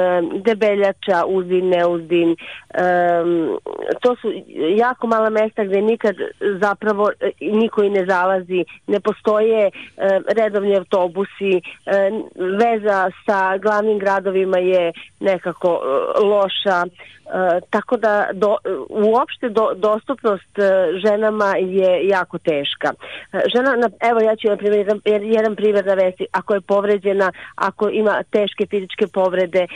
[0.44, 2.36] Debeljača, Uzin, Neuzin,
[2.74, 3.58] um,
[4.00, 4.32] to su
[4.76, 6.16] jako mala mesta gde nikad
[6.60, 11.54] zapravo e, niko i ne zalazi, ne postoje um, redovni autobusi,
[11.86, 12.24] um,
[12.58, 16.84] veza sa glavnim gradovima je nekako uh, loša,
[17.28, 18.56] E, tako da do,
[18.88, 20.62] uopšte do, dostupnost e,
[21.06, 22.92] ženama je jako teška.
[23.32, 27.32] E, žena, na, evo ja ću na primjer, jedan, jedan primjer navesti, ako je povređena,
[27.54, 29.68] ako ima teške fizičke povrede, e,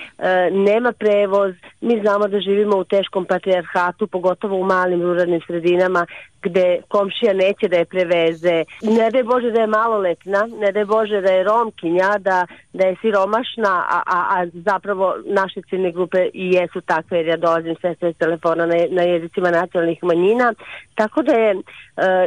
[0.50, 6.06] nema prevoz, mi znamo da živimo u teškom patrijarhatu, pogotovo u malim ruralnim sredinama,
[6.42, 8.64] gde komšija neće da je preveze.
[8.82, 12.96] Ne daj Bože da je maloletna, ne daj Bože da je romkinja, da, da je
[13.00, 18.12] siromašna, a, a, a zapravo naše ciljne grupe i jesu takve, jer dolazim sve sve
[18.12, 20.54] telefona na, na jezicima nacionalnih manjina,
[20.94, 21.60] tako da je e,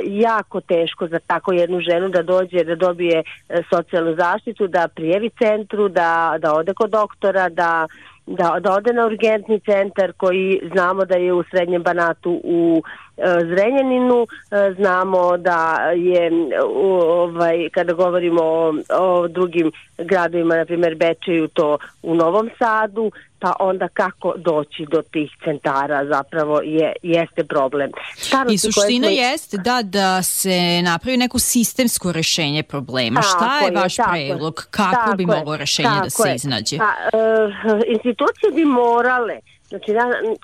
[0.06, 5.30] jako teško za tako jednu ženu da dođe, da dobije e, socijalnu zaštitu, da prijevi
[5.30, 7.88] centru, da, da ode kod doktora, da
[8.28, 13.05] da, da ode na urgentni centar koji znamo da je u Srednjem Banatu u E,
[13.18, 14.28] Zrenjaninu.
[14.52, 16.32] E, znamo da je
[16.76, 23.54] ovaj, kada govorimo o, o drugim gradovima, na primjer Bečeju, to u Novom Sadu, pa
[23.60, 27.92] onda kako doći do tih centara zapravo je, jeste problem.
[28.16, 29.18] Starosti I suština smo...
[29.18, 33.22] jeste da, da se napravi neko sistemsko rešenje problema.
[33.22, 34.68] Tako Šta je, je vaš predlog?
[34.72, 36.78] Kako bi moglo rešenje da se iznađe?
[36.78, 40.02] Pa, uh, institucije bi morale Znači, da,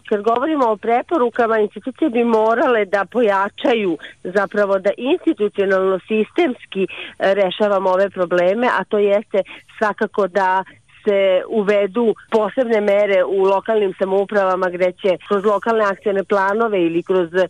[0.10, 6.88] kad govorimo o preporukama, institucije bi morale da pojačaju zapravo da institucionalno sistemski
[7.20, 9.44] rešavamo ove probleme, a to jeste
[9.78, 10.64] svakako da
[11.04, 17.34] se uvedu posebne mere u lokalnim samoupravama gde će kroz lokalne akcijne planove ili kroz
[17.34, 17.48] e,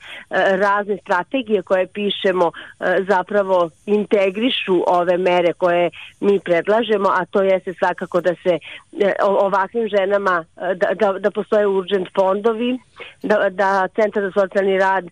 [0.58, 7.74] razne strategije koje pišemo e, zapravo integrišu ove mere koje mi predlažemo, a to jeste
[7.74, 8.60] svakako da se
[9.00, 12.80] e, ovakvim ženama da, da, da postoje urgent fondovi,
[13.24, 15.06] da, da Centar za socijalni rad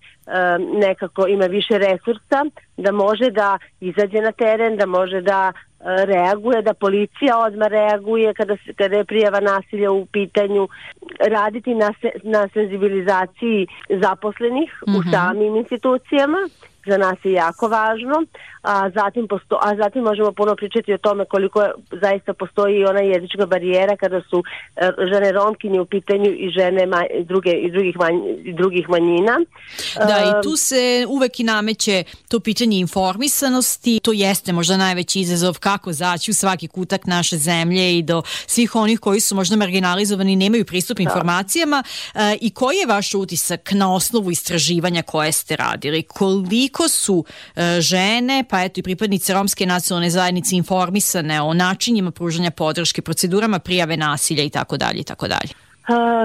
[0.59, 2.45] nekako ima više resursa,
[2.77, 5.53] da može da izađe na teren, da može da
[5.85, 10.67] reaguje, da policija odma reaguje kada, se, kada je prijava nasilja u pitanju,
[11.19, 14.97] raditi na, se, na senzibilizaciji zaposlenih mm -hmm.
[14.97, 15.09] u mhm.
[15.11, 16.37] samim institucijama,
[16.89, 18.25] za nas je jako važno,
[18.61, 21.71] a zatim, posto, a zatim možemo puno pričati o tome koliko je,
[22.01, 24.43] zaista postoji i ona jezička barijera kada su
[24.75, 29.39] e, žene romkinje u pitanju i žene ma, druge, i drugih, manj, i drugih manjina.
[29.95, 35.59] Da, i tu se uvek i nameće to pitanje informisanosti, to jeste možda najveći izazov
[35.59, 40.35] kako zaći u svaki kutak naše zemlje i do svih onih koji su možda marginalizovani
[40.35, 41.03] nemaju pristup da.
[41.03, 41.83] informacijama
[42.15, 46.03] e, i koji je vaš utisak na osnovu istraživanja koje ste radili?
[46.03, 52.51] Koliko su e, žene pa eto i pripadnice romske nacionalne zajednice informisane o načinjima pružanja
[52.51, 55.68] podrške, procedurama prijave nasilja i tako dalje i tako dalje.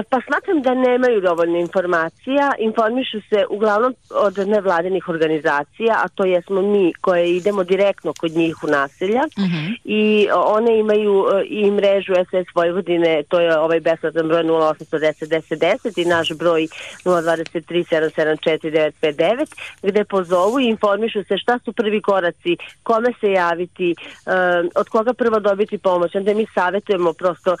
[0.09, 6.61] Pa smatram da nemaju dovoljno informacija, informišu se uglavnom od nevladinih organizacija, a to jesmo
[6.61, 9.55] mi koje idemo direktno kod njih u naselja uh mhm.
[9.55, 9.77] -huh.
[9.83, 15.77] i one imaju e, i mrežu SS Vojvodine, to je ovaj besplatan broj 0810 10
[15.85, 16.67] 10 i naš broj
[17.05, 19.45] 023 774 959
[19.83, 24.33] gde pozovu i informišu se šta su prvi koraci, kome se javiti, uh,
[24.75, 27.55] od koga prvo dobiti pomoć, onda mi savjetujemo prosto,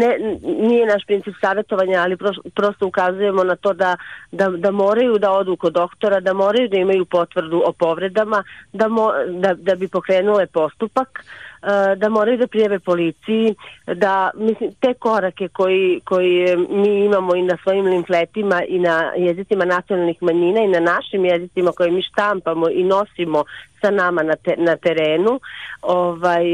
[0.00, 3.96] ne, nije naš princip savjetovanja, ali pro, prosto ukazujemo na to da,
[4.32, 8.88] da, da moraju da odu kod doktora, da moraju da imaju potvrdu o povredama, da,
[8.88, 11.24] mo, da, da bi pokrenule postupak.
[11.62, 13.54] E, da moraju da prijeve policiji,
[13.86, 19.64] da mislim te korake koji, koji mi imamo i na svojim limfletima i na jezicima
[19.64, 23.44] nacionalnih manjina i na našim jezicima koje mi štampamo i nosimo
[23.80, 25.40] sa nama na, te, na terenu,
[25.82, 26.44] ovaj,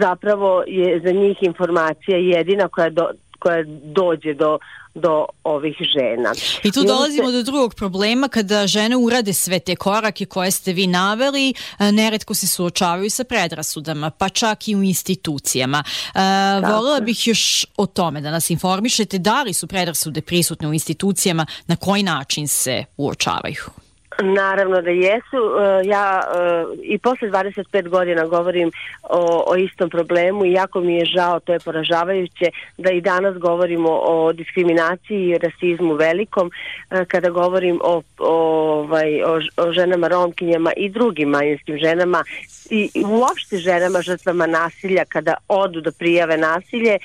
[0.00, 4.58] zapravo je za njih informacija jedina koja, do, koja dođe do,
[4.94, 6.32] do ovih žena.
[6.64, 10.86] I tu dolazimo do drugog problema kada žene urade sve te korake koje ste vi
[10.86, 15.84] naveli, e, neretko se suočavaju sa predrasudama, pa čak i u institucijama.
[16.14, 16.18] E,
[16.70, 21.46] volela bih još o tome da nas informišete da li su predrasude prisutne u institucijama,
[21.66, 23.87] na koji način se uočavaju.
[24.22, 25.36] Naravno da jesu.
[25.36, 28.70] E, ja e, i posle 25 godina govorim
[29.02, 33.38] o, o istom problemu i jako mi je žao, to je poražavajuće, da i danas
[33.38, 36.50] govorimo o diskriminaciji i rasizmu velikom,
[36.90, 38.34] e, kada govorim o, o,
[38.78, 42.24] ovaj, o, o ženama romkinjama i drugim manjinskim ženama
[42.70, 46.98] i, i uopšte ženama žrtvama nasilja kada odu da prijave nasilje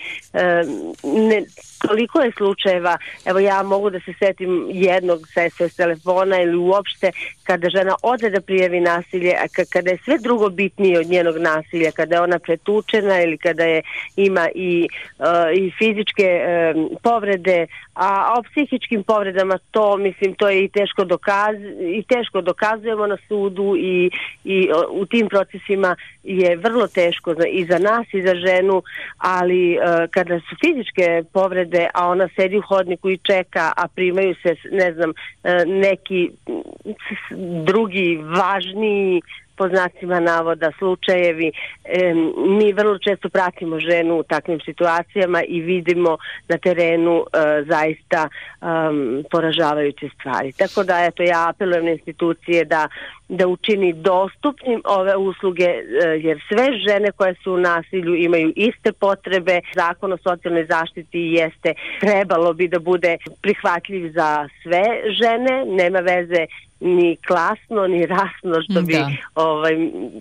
[1.04, 1.44] ne,
[1.88, 7.03] toliko je slučajeva, evo ja mogu da se setim jednog sa SOS telefona ili uopšte
[7.44, 11.92] kada žena ode da prijavi nasilje, a kada je sve drugo bitnije od njenog nasilja,
[11.92, 13.82] kada je ona pretučena ili kada je
[14.16, 14.88] ima i,
[15.20, 15.26] uh,
[15.56, 21.56] i fizičke um, povrede, a o psihičkim povredama to mislim to je i teško dokaz
[21.80, 24.12] i teško dokazujemo na sudu i,
[24.44, 28.84] i u tim procesima je vrlo teško za, i za nas i za ženu,
[29.18, 34.36] ali uh, kada su fizičke povrede, a ona sedi u hodniku i čeka, a primaju
[34.44, 35.16] se ne znam uh,
[35.66, 36.30] neki
[37.66, 39.22] drugi važniji
[39.56, 41.52] po znacima navoda slučajevi.
[41.84, 42.14] E,
[42.60, 46.18] mi vrlo često pratimo ženu u takvim situacijama i vidimo
[46.50, 50.52] na terenu e, zaista um, poražavajuće stvari.
[50.52, 52.88] Tako da eto ja apelujem na institucije da
[53.30, 55.82] da učini dostupnim ove usluge e,
[56.22, 59.62] jer sve žene koje su u nasilju imaju iste potrebe.
[59.76, 64.84] Zakon o socijalnoj zaštiti jeste trebalo bi da bude prihvatljiv za sve
[65.22, 66.46] žene, nema veze
[66.84, 69.10] ni klasno ni rasno što bi da.
[69.36, 69.74] ovaj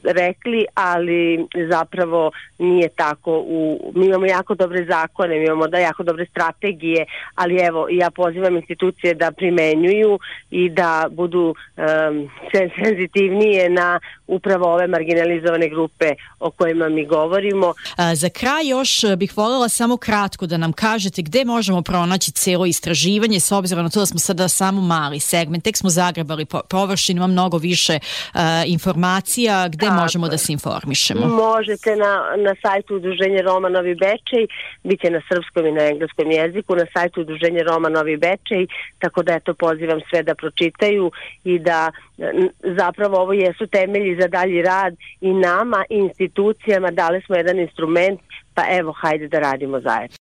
[0.04, 6.02] rekli, ali zapravo nije tako u mi imamo jako dobre zakone, mi imamo da jako
[6.02, 10.18] dobre strategije, ali evo ja pozivam institucije da primenjuju
[10.50, 12.28] i da budu um,
[12.84, 17.74] senzitivnije na upravo ove marginalizovane grupe o kojima mi govorimo.
[17.96, 22.66] A, za kraj još bih voljela samo kratko da nam kažete gde možemo pronaći celo
[22.66, 27.16] istraživanje s obzirom na to da smo sada samo mali segment, tek smo zagrebali površinu,
[27.16, 31.26] ima mnogo više uh, informacija, gde Tako možemo da se informišemo?
[31.26, 34.46] Možete na, na sajtu Udruženja Roma Novi Bečej,
[34.84, 38.66] bit će na srpskom i na engleskom jeziku, na sajtu Udruženja Roma Novi Bečej,
[38.98, 41.10] tako da eto pozivam sve da pročitaju
[41.44, 41.90] i da
[42.62, 48.20] zapravo ovo jesu temelji za dalji rad i nama i institucijama dali smo jedan instrument,
[48.54, 50.16] pa evo hajde da radimo zajedno.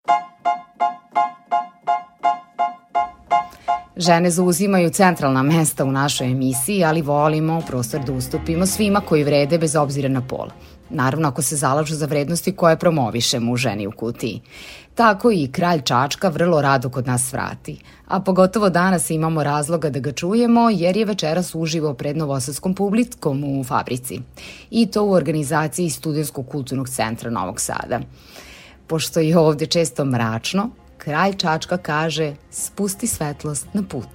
[3.96, 9.58] Žene zauzimaju centralna mesta u našoj emisiji, ali volimo prostor da ustupimo svima koji vrede
[9.58, 10.48] bez obzira na pol.
[10.90, 14.40] Naravno ako se zalažu za vrednosti koje promovišemo u ženi u kutiji.
[14.94, 17.78] Tako i kralj Čačka vrlo rado kod nas vrati.
[18.06, 23.44] A pogotovo danas imamo razloga da ga čujemo jer je večeras uživo pred novosadskom publikom
[23.44, 24.20] u fabrici.
[24.70, 28.00] I to u organizaciji Studenskog kulturnog centra Novog Sada.
[28.86, 30.70] Pošto je ovde često mračno,
[31.06, 34.10] kralj Čačka kaže spusti svetlost na put.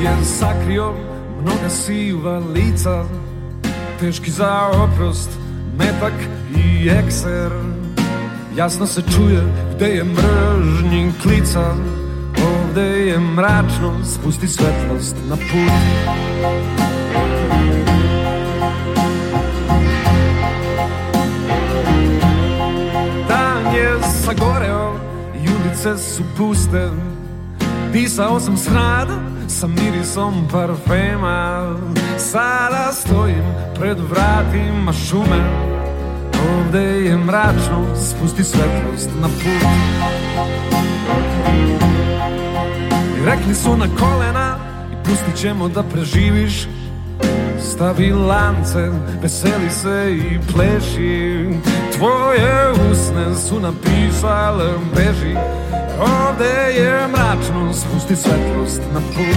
[0.00, 0.94] Je sakrio
[1.42, 3.04] mnoga siva lica
[4.00, 5.28] Teški za oprost,
[5.78, 6.12] metak
[6.56, 7.52] i ekser
[8.56, 9.42] Jasno se čuje
[9.74, 11.74] gde je mržnji klica
[12.44, 16.89] Ovde je mračno, spusti svetlost na put
[24.30, 24.94] sagoreo
[25.34, 26.88] i ulice su puste.
[27.92, 29.08] Pisao sam smrad
[29.48, 31.76] sa mirisom parfema.
[32.18, 33.44] Sada stojim
[33.78, 35.70] pred vratima šume.
[36.50, 39.68] Ovde je mračno, spusti svetlost na put.
[43.18, 44.56] I rekli su na kolena
[44.92, 46.68] i pustit ćemo da preživiš.
[47.60, 48.90] Stavi lance,
[49.22, 51.48] veseli se i pleši
[52.00, 55.36] Tvoje usne su napisale beži
[56.00, 59.36] Ovde je mračno, spusti svetlost na put.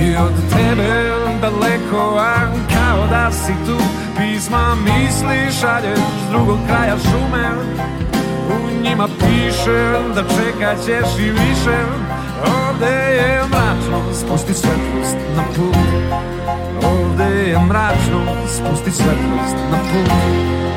[0.00, 1.10] I od tebe
[1.40, 2.34] daleko, a
[2.74, 3.76] kao da si tu.
[4.16, 7.50] Pisma misli šalješ s drugog kraja šume.
[8.48, 11.78] U njima piše da čekat ćeš i više.
[12.44, 15.76] Ovde je mračno, spusti svetlost na put
[17.12, 20.71] Ovde je mračno, spusti svetlost na put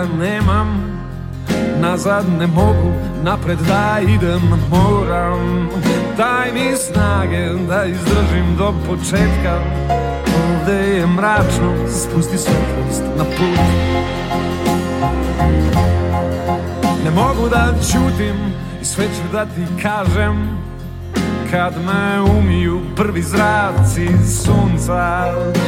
[0.00, 1.00] prijatelja nemam
[1.80, 2.92] Nazad ne mogu,
[3.22, 5.68] napred da idem moram.
[6.16, 9.60] Daj mi snage da izdržim do početka.
[10.44, 13.60] Ovde je mračno, spusti svetlost na put.
[17.04, 18.36] Ne mogu da ćutim
[18.82, 20.58] i sve ću da ti kažem
[21.50, 24.08] kad me umiju prvi zraci
[24.44, 25.24] sunca.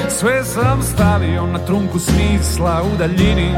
[0.09, 3.55] Sve sam stavio na trunku smisla u daljini.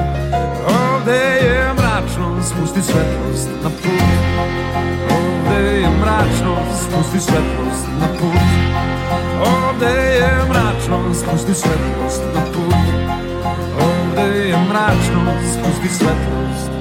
[0.69, 4.03] Ovde je mračno, spusti svetlost na put.
[5.11, 8.41] Ovde je mračno, spusti svetlost na put.
[9.47, 12.75] Ovde je mračno, spusti svetlost na put.
[13.81, 15.23] Ovde je mračno,
[15.53, 16.74] spusti svetlost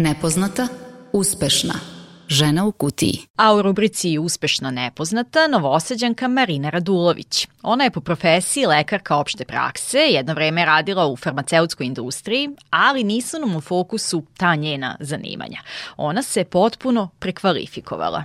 [0.00, 0.68] Nepoznata,
[1.12, 1.74] uspešna.
[2.28, 3.18] Žena u kutiji.
[3.36, 7.48] A u rubrici Uspešno nepoznata novosađanka Marina Radulović.
[7.62, 13.38] Ona je po profesiji lekarka opšte prakse, jedno vreme radila u farmaceutskoj industriji, ali nisu
[13.38, 15.58] nam u fokusu ta njena zanimanja.
[15.96, 18.24] Ona se potpuno prekvalifikovala.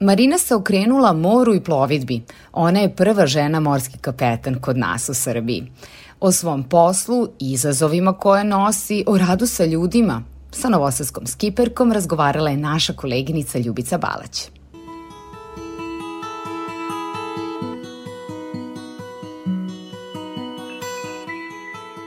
[0.00, 2.22] Marina se okrenula moru i plovidbi.
[2.52, 5.72] Ona je prva žena morski kapetan kod nas u Srbiji.
[6.20, 10.22] O svom poslu, izazovima koje nosi, o radu sa ljudima,
[10.56, 14.48] Sa novosadskom skiperkom razgovarala je naša koleginica Ljubica Balać.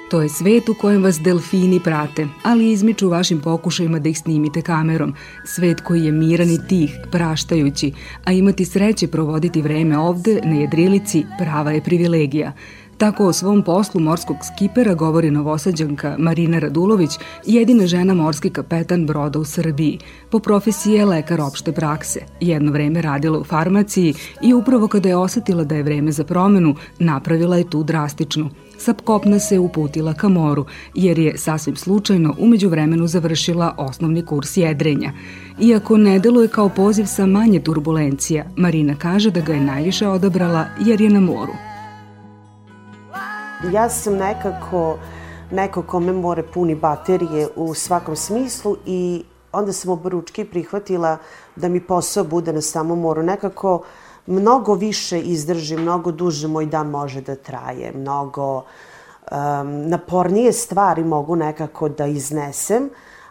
[0.10, 4.62] To je svet u kojem vas delfini prate, ali izmiču vašim pokušajima da ih snimite
[4.62, 5.14] kamerom.
[5.45, 7.91] Svet koji je miran i tih, praštajući,
[8.24, 12.54] a imati sreće provoditi vreme ovde, na jedrilici, prava je privilegija.
[13.00, 17.12] Tako o svom poslu morskog skipera govori novosađanka Marina Radulović,
[17.45, 20.00] jedina žena morski kapetan broda u Srbiji.
[20.30, 22.20] Po profesiji je lekar opšte prakse.
[22.39, 26.76] Jedno vreme radila u farmaciji i upravo kada je osetila da je vreme za promenu,
[27.00, 28.50] napravila je tu drastičnu.
[28.78, 34.58] Sa kopna se uputila ka moru, jer je sasvim slučajno umeđu vremenu završila osnovni kurs
[34.58, 35.12] jedrenja.
[35.62, 40.66] Iako ne deluje kao poziv sa manje turbulencija, Marina kaže da ga je najviše odabrala
[40.86, 41.69] jer je na moru.
[43.64, 44.97] Ja sam nekako
[45.51, 51.18] neko kome more puni baterije u svakom smislu i onda sam oboručki prihvatila
[51.55, 53.24] da mi posao bude na samom moru.
[53.24, 53.84] Nekako
[54.28, 61.36] mnogo više izdrži, mnogo duže moj dan može da traje, mnogo um, napornije stvari mogu
[61.36, 62.89] nekako da iznesem,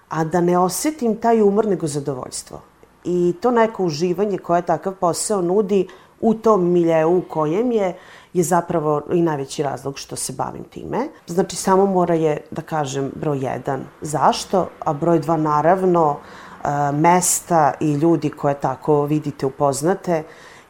[0.09, 2.61] a da ne osetim taj umor nego zadovoljstvo.
[3.05, 5.89] I to neko uživanje koje takav posao nudi
[6.21, 7.97] u tom miljeu u kojem je,
[8.33, 11.09] je zapravo i najveći razlog što se bavim time.
[11.27, 13.85] Znači, samo mora je, da kažem, broj jedan.
[14.01, 14.69] Zašto?
[14.81, 20.23] A broj dva, naravno, e, mesta i ljudi koje tako vidite, upoznate,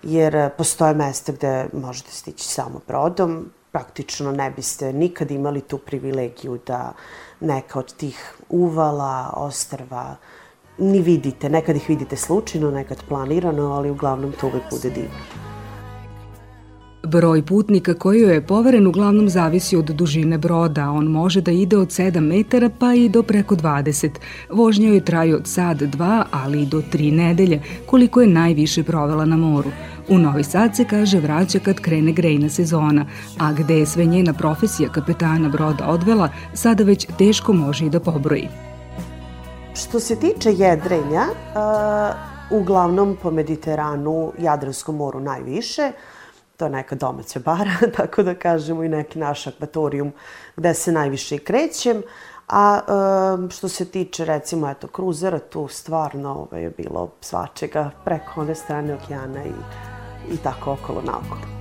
[0.02, 6.58] jer postoje mesta gde možete stići samo brodom, praktično ne biste nikad imali tu privilegiju
[6.66, 6.92] da
[7.40, 10.16] neka od tih uvala, ostrva,
[10.78, 11.48] ni vidite.
[11.48, 15.48] Nekad ih vidite slučajno, nekad planirano, ali uglavnom to uvek bude divno.
[17.02, 21.88] Broj putnika koji je poveren uglavnom zavisi od dužine broda, on može da ide od
[21.88, 24.10] 7 metara pa i do preko 20.
[24.50, 29.24] Vožnja joj traju od sad dva, ali i do tri nedelje, koliko je najviše provela
[29.24, 29.70] na moru.
[30.08, 33.06] U Novi Sad se kaže vraća kad krene grejna sezona,
[33.38, 38.00] a gde je sve njena profesija kapetana broda odvela, sada već teško može i da
[38.00, 38.67] pobroji.
[39.78, 41.24] Što se tiče jedrenja,
[42.50, 45.92] uglavnom po Mediteranu, Jadranskom moru najviše,
[46.56, 50.12] to je neka domaća bara, tako da kažemo i neki naš akvatorijum
[50.56, 52.02] gde se najviše i krećem.
[52.48, 52.80] A
[53.50, 58.94] što se tiče recimo eto kruzera, tu stvarno ovaj, je bilo svačega preko one strane
[58.94, 59.52] okeana i,
[60.34, 61.57] i tako okolo naokolo.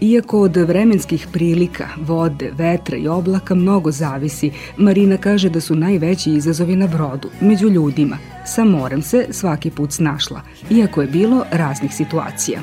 [0.00, 6.30] Iako od vremenskih prilika, vode, vetra i oblaka mnogo zavisi, Marina kaže da su najveći
[6.30, 8.18] izazovi na brodu, među ljudima.
[8.46, 10.40] Sa morem se svaki put snašla,
[10.70, 12.60] iako je bilo raznih situacija.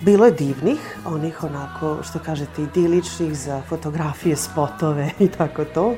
[0.00, 5.94] Bilo je divnih, onih onako, što kažete, idiličnih za fotografije, spotove i tako to.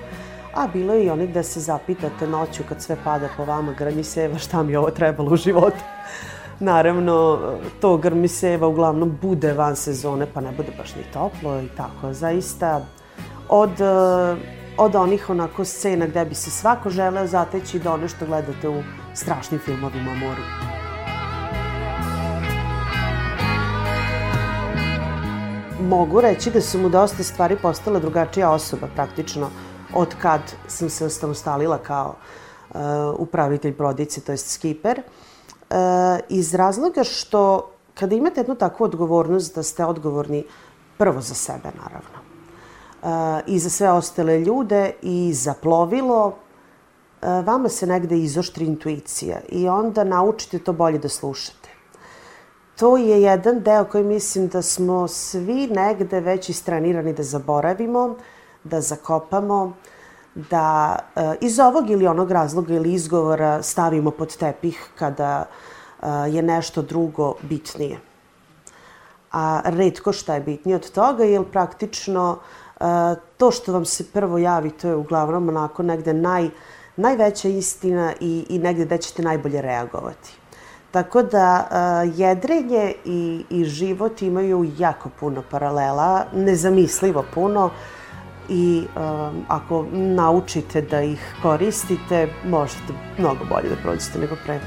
[0.54, 4.04] A bilo je i onih da se zapitate noću kad sve pada po vama, grani
[4.04, 5.80] seva, šta mi ovo trebalo u životu.
[6.60, 7.38] Naravno,
[7.80, 12.12] to grmiseva uglavnom bude van sezone, pa ne bude baš ni toplo i tako.
[12.12, 12.86] Zaista,
[13.48, 13.70] od,
[14.78, 18.82] od onih onako scena gde bi se svako želeo zateći do one što gledate u
[19.14, 20.42] strašnim filmovima o moru.
[25.80, 29.50] Mogu reći da su mu dosta stvari postala drugačija osoba praktično
[29.94, 32.14] od kad sam se osamostalila kao
[32.70, 32.80] uh,
[33.18, 34.98] upravitelj brodice, to jest skiper.
[34.98, 35.33] Uh,
[36.28, 40.44] iz razloga što kada imate jednu takvu odgovornost da ste odgovorni
[40.98, 42.18] prvo za sebe, naravno,
[43.02, 46.34] e, i za sve ostale ljude i za plovilo,
[47.22, 51.68] e, vama se negde izoštri intuicija i onda naučite to bolje da slušate.
[52.76, 58.16] To je jedan deo koji mislim da smo svi negde već istranirani da zaboravimo,
[58.64, 59.72] da zakopamo,
[60.34, 66.42] da e, iz ovog ili onog razloga ili izgovora stavimo pod tepih kada e, je
[66.42, 68.00] nešto drugo bitnije.
[69.32, 72.38] A redko šta je bitnije od toga, jer praktično
[72.80, 72.84] e,
[73.36, 76.50] to što vam se prvo javi, to je uglavnom onako negde naj,
[76.96, 80.38] najveća istina i, i negde gde ćete najbolje reagovati.
[80.90, 87.64] Tako da uh, jedrenje i, i život imaju jako puno paralela, nezamislivo puno.
[87.66, 87.72] Uh,
[88.48, 94.60] i um, ako naučite da ih koristite, možete mnogo bolje da prođete nego pre.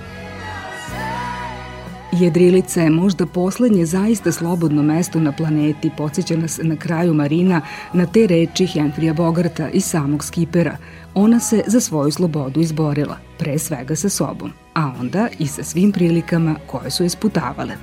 [2.11, 7.61] Jedrilica je možda poslednje zaista slobodno mesto na planeti, podsjeća nas na kraju Marina
[7.93, 10.77] na te reči Henrija Bogarta i samog skipera.
[11.13, 15.91] Ona se za svoju slobodu izborila, pre svega sa sobom, a onda i sa svim
[15.91, 17.73] prilikama koje su je sputavale.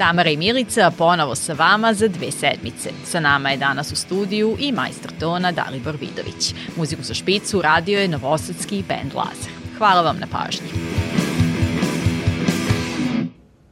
[0.00, 2.90] Tamara i Milica ponovo sa vama za dve sedmice.
[3.04, 6.54] Sa nama je danas u studiju i majstor tona Dalibor Vidović.
[6.76, 9.52] Muziku za špicu radio je novosadski band Lazar.
[9.78, 10.68] Hvala vam na pažnji.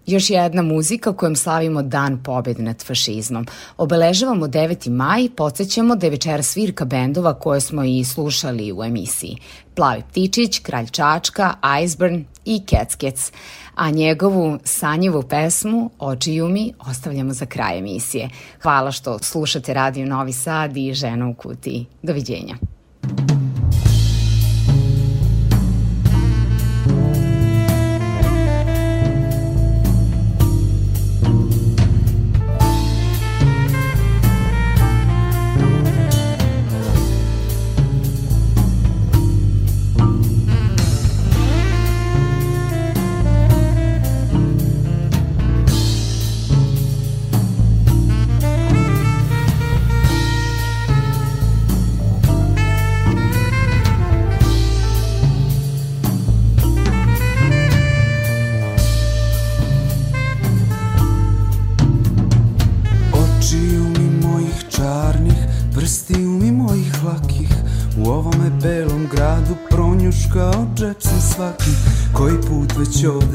[0.06, 3.46] Još jedna muzika kojom slavimo Dan pobjede nad fašizmom.
[3.76, 4.90] Obeležavamo 9.
[4.90, 9.36] maj, podsjećamo da je večera svirka bendova koje smo i slušali u emisiji.
[9.74, 13.32] Plavi ptičić, Kralj Čačka, Iceburn i Keckec
[13.74, 18.28] a njegovu sanjivu pesmu Očiju mi ostavljamo za kraj emisije.
[18.62, 21.86] Hvala što slušate Radio Novi Sad i Žena u kutiji.
[22.02, 22.54] Doviđenja.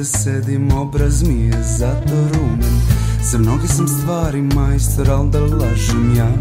[0.04, 2.82] Sedim, obraz mi je zato rumen.
[3.32, 6.32] Za mnoge sam stvari majstor, al da lažem ja.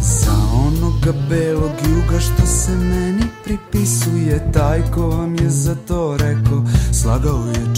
[0.00, 0.32] Za
[0.66, 6.64] onoga belog juga što se meni pripisuje je taj ko vam je za to rekao
[6.92, 7.69] Slagao je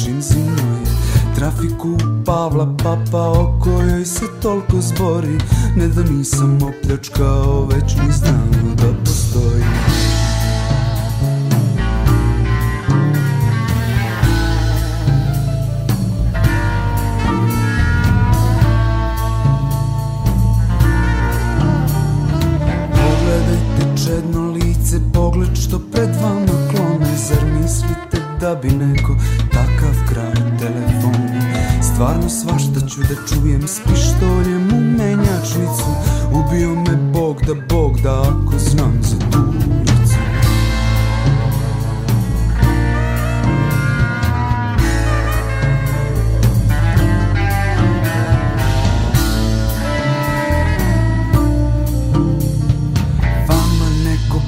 [1.52, 5.38] Trafiku Pavla Papa o kojoj se toliko zbori
[5.76, 9.64] Ne da nisam opljačkao već ni znao da postoji
[33.12, 35.86] da čujem s pištoljem u menjačnicu
[36.30, 39.52] Ubio me Bog da Bog da ako znam za tu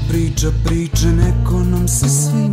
[0.08, 2.43] priča priče, neko nam se smeje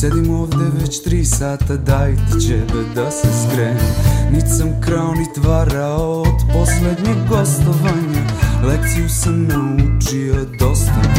[0.00, 3.94] Sedim ovde već tri sata, daj ti ćebe da se skrenem.
[4.32, 8.24] Nit sam krao, nit varao od poslednjeg gostovanja.
[8.66, 11.13] Lekciju sam naučio, dosta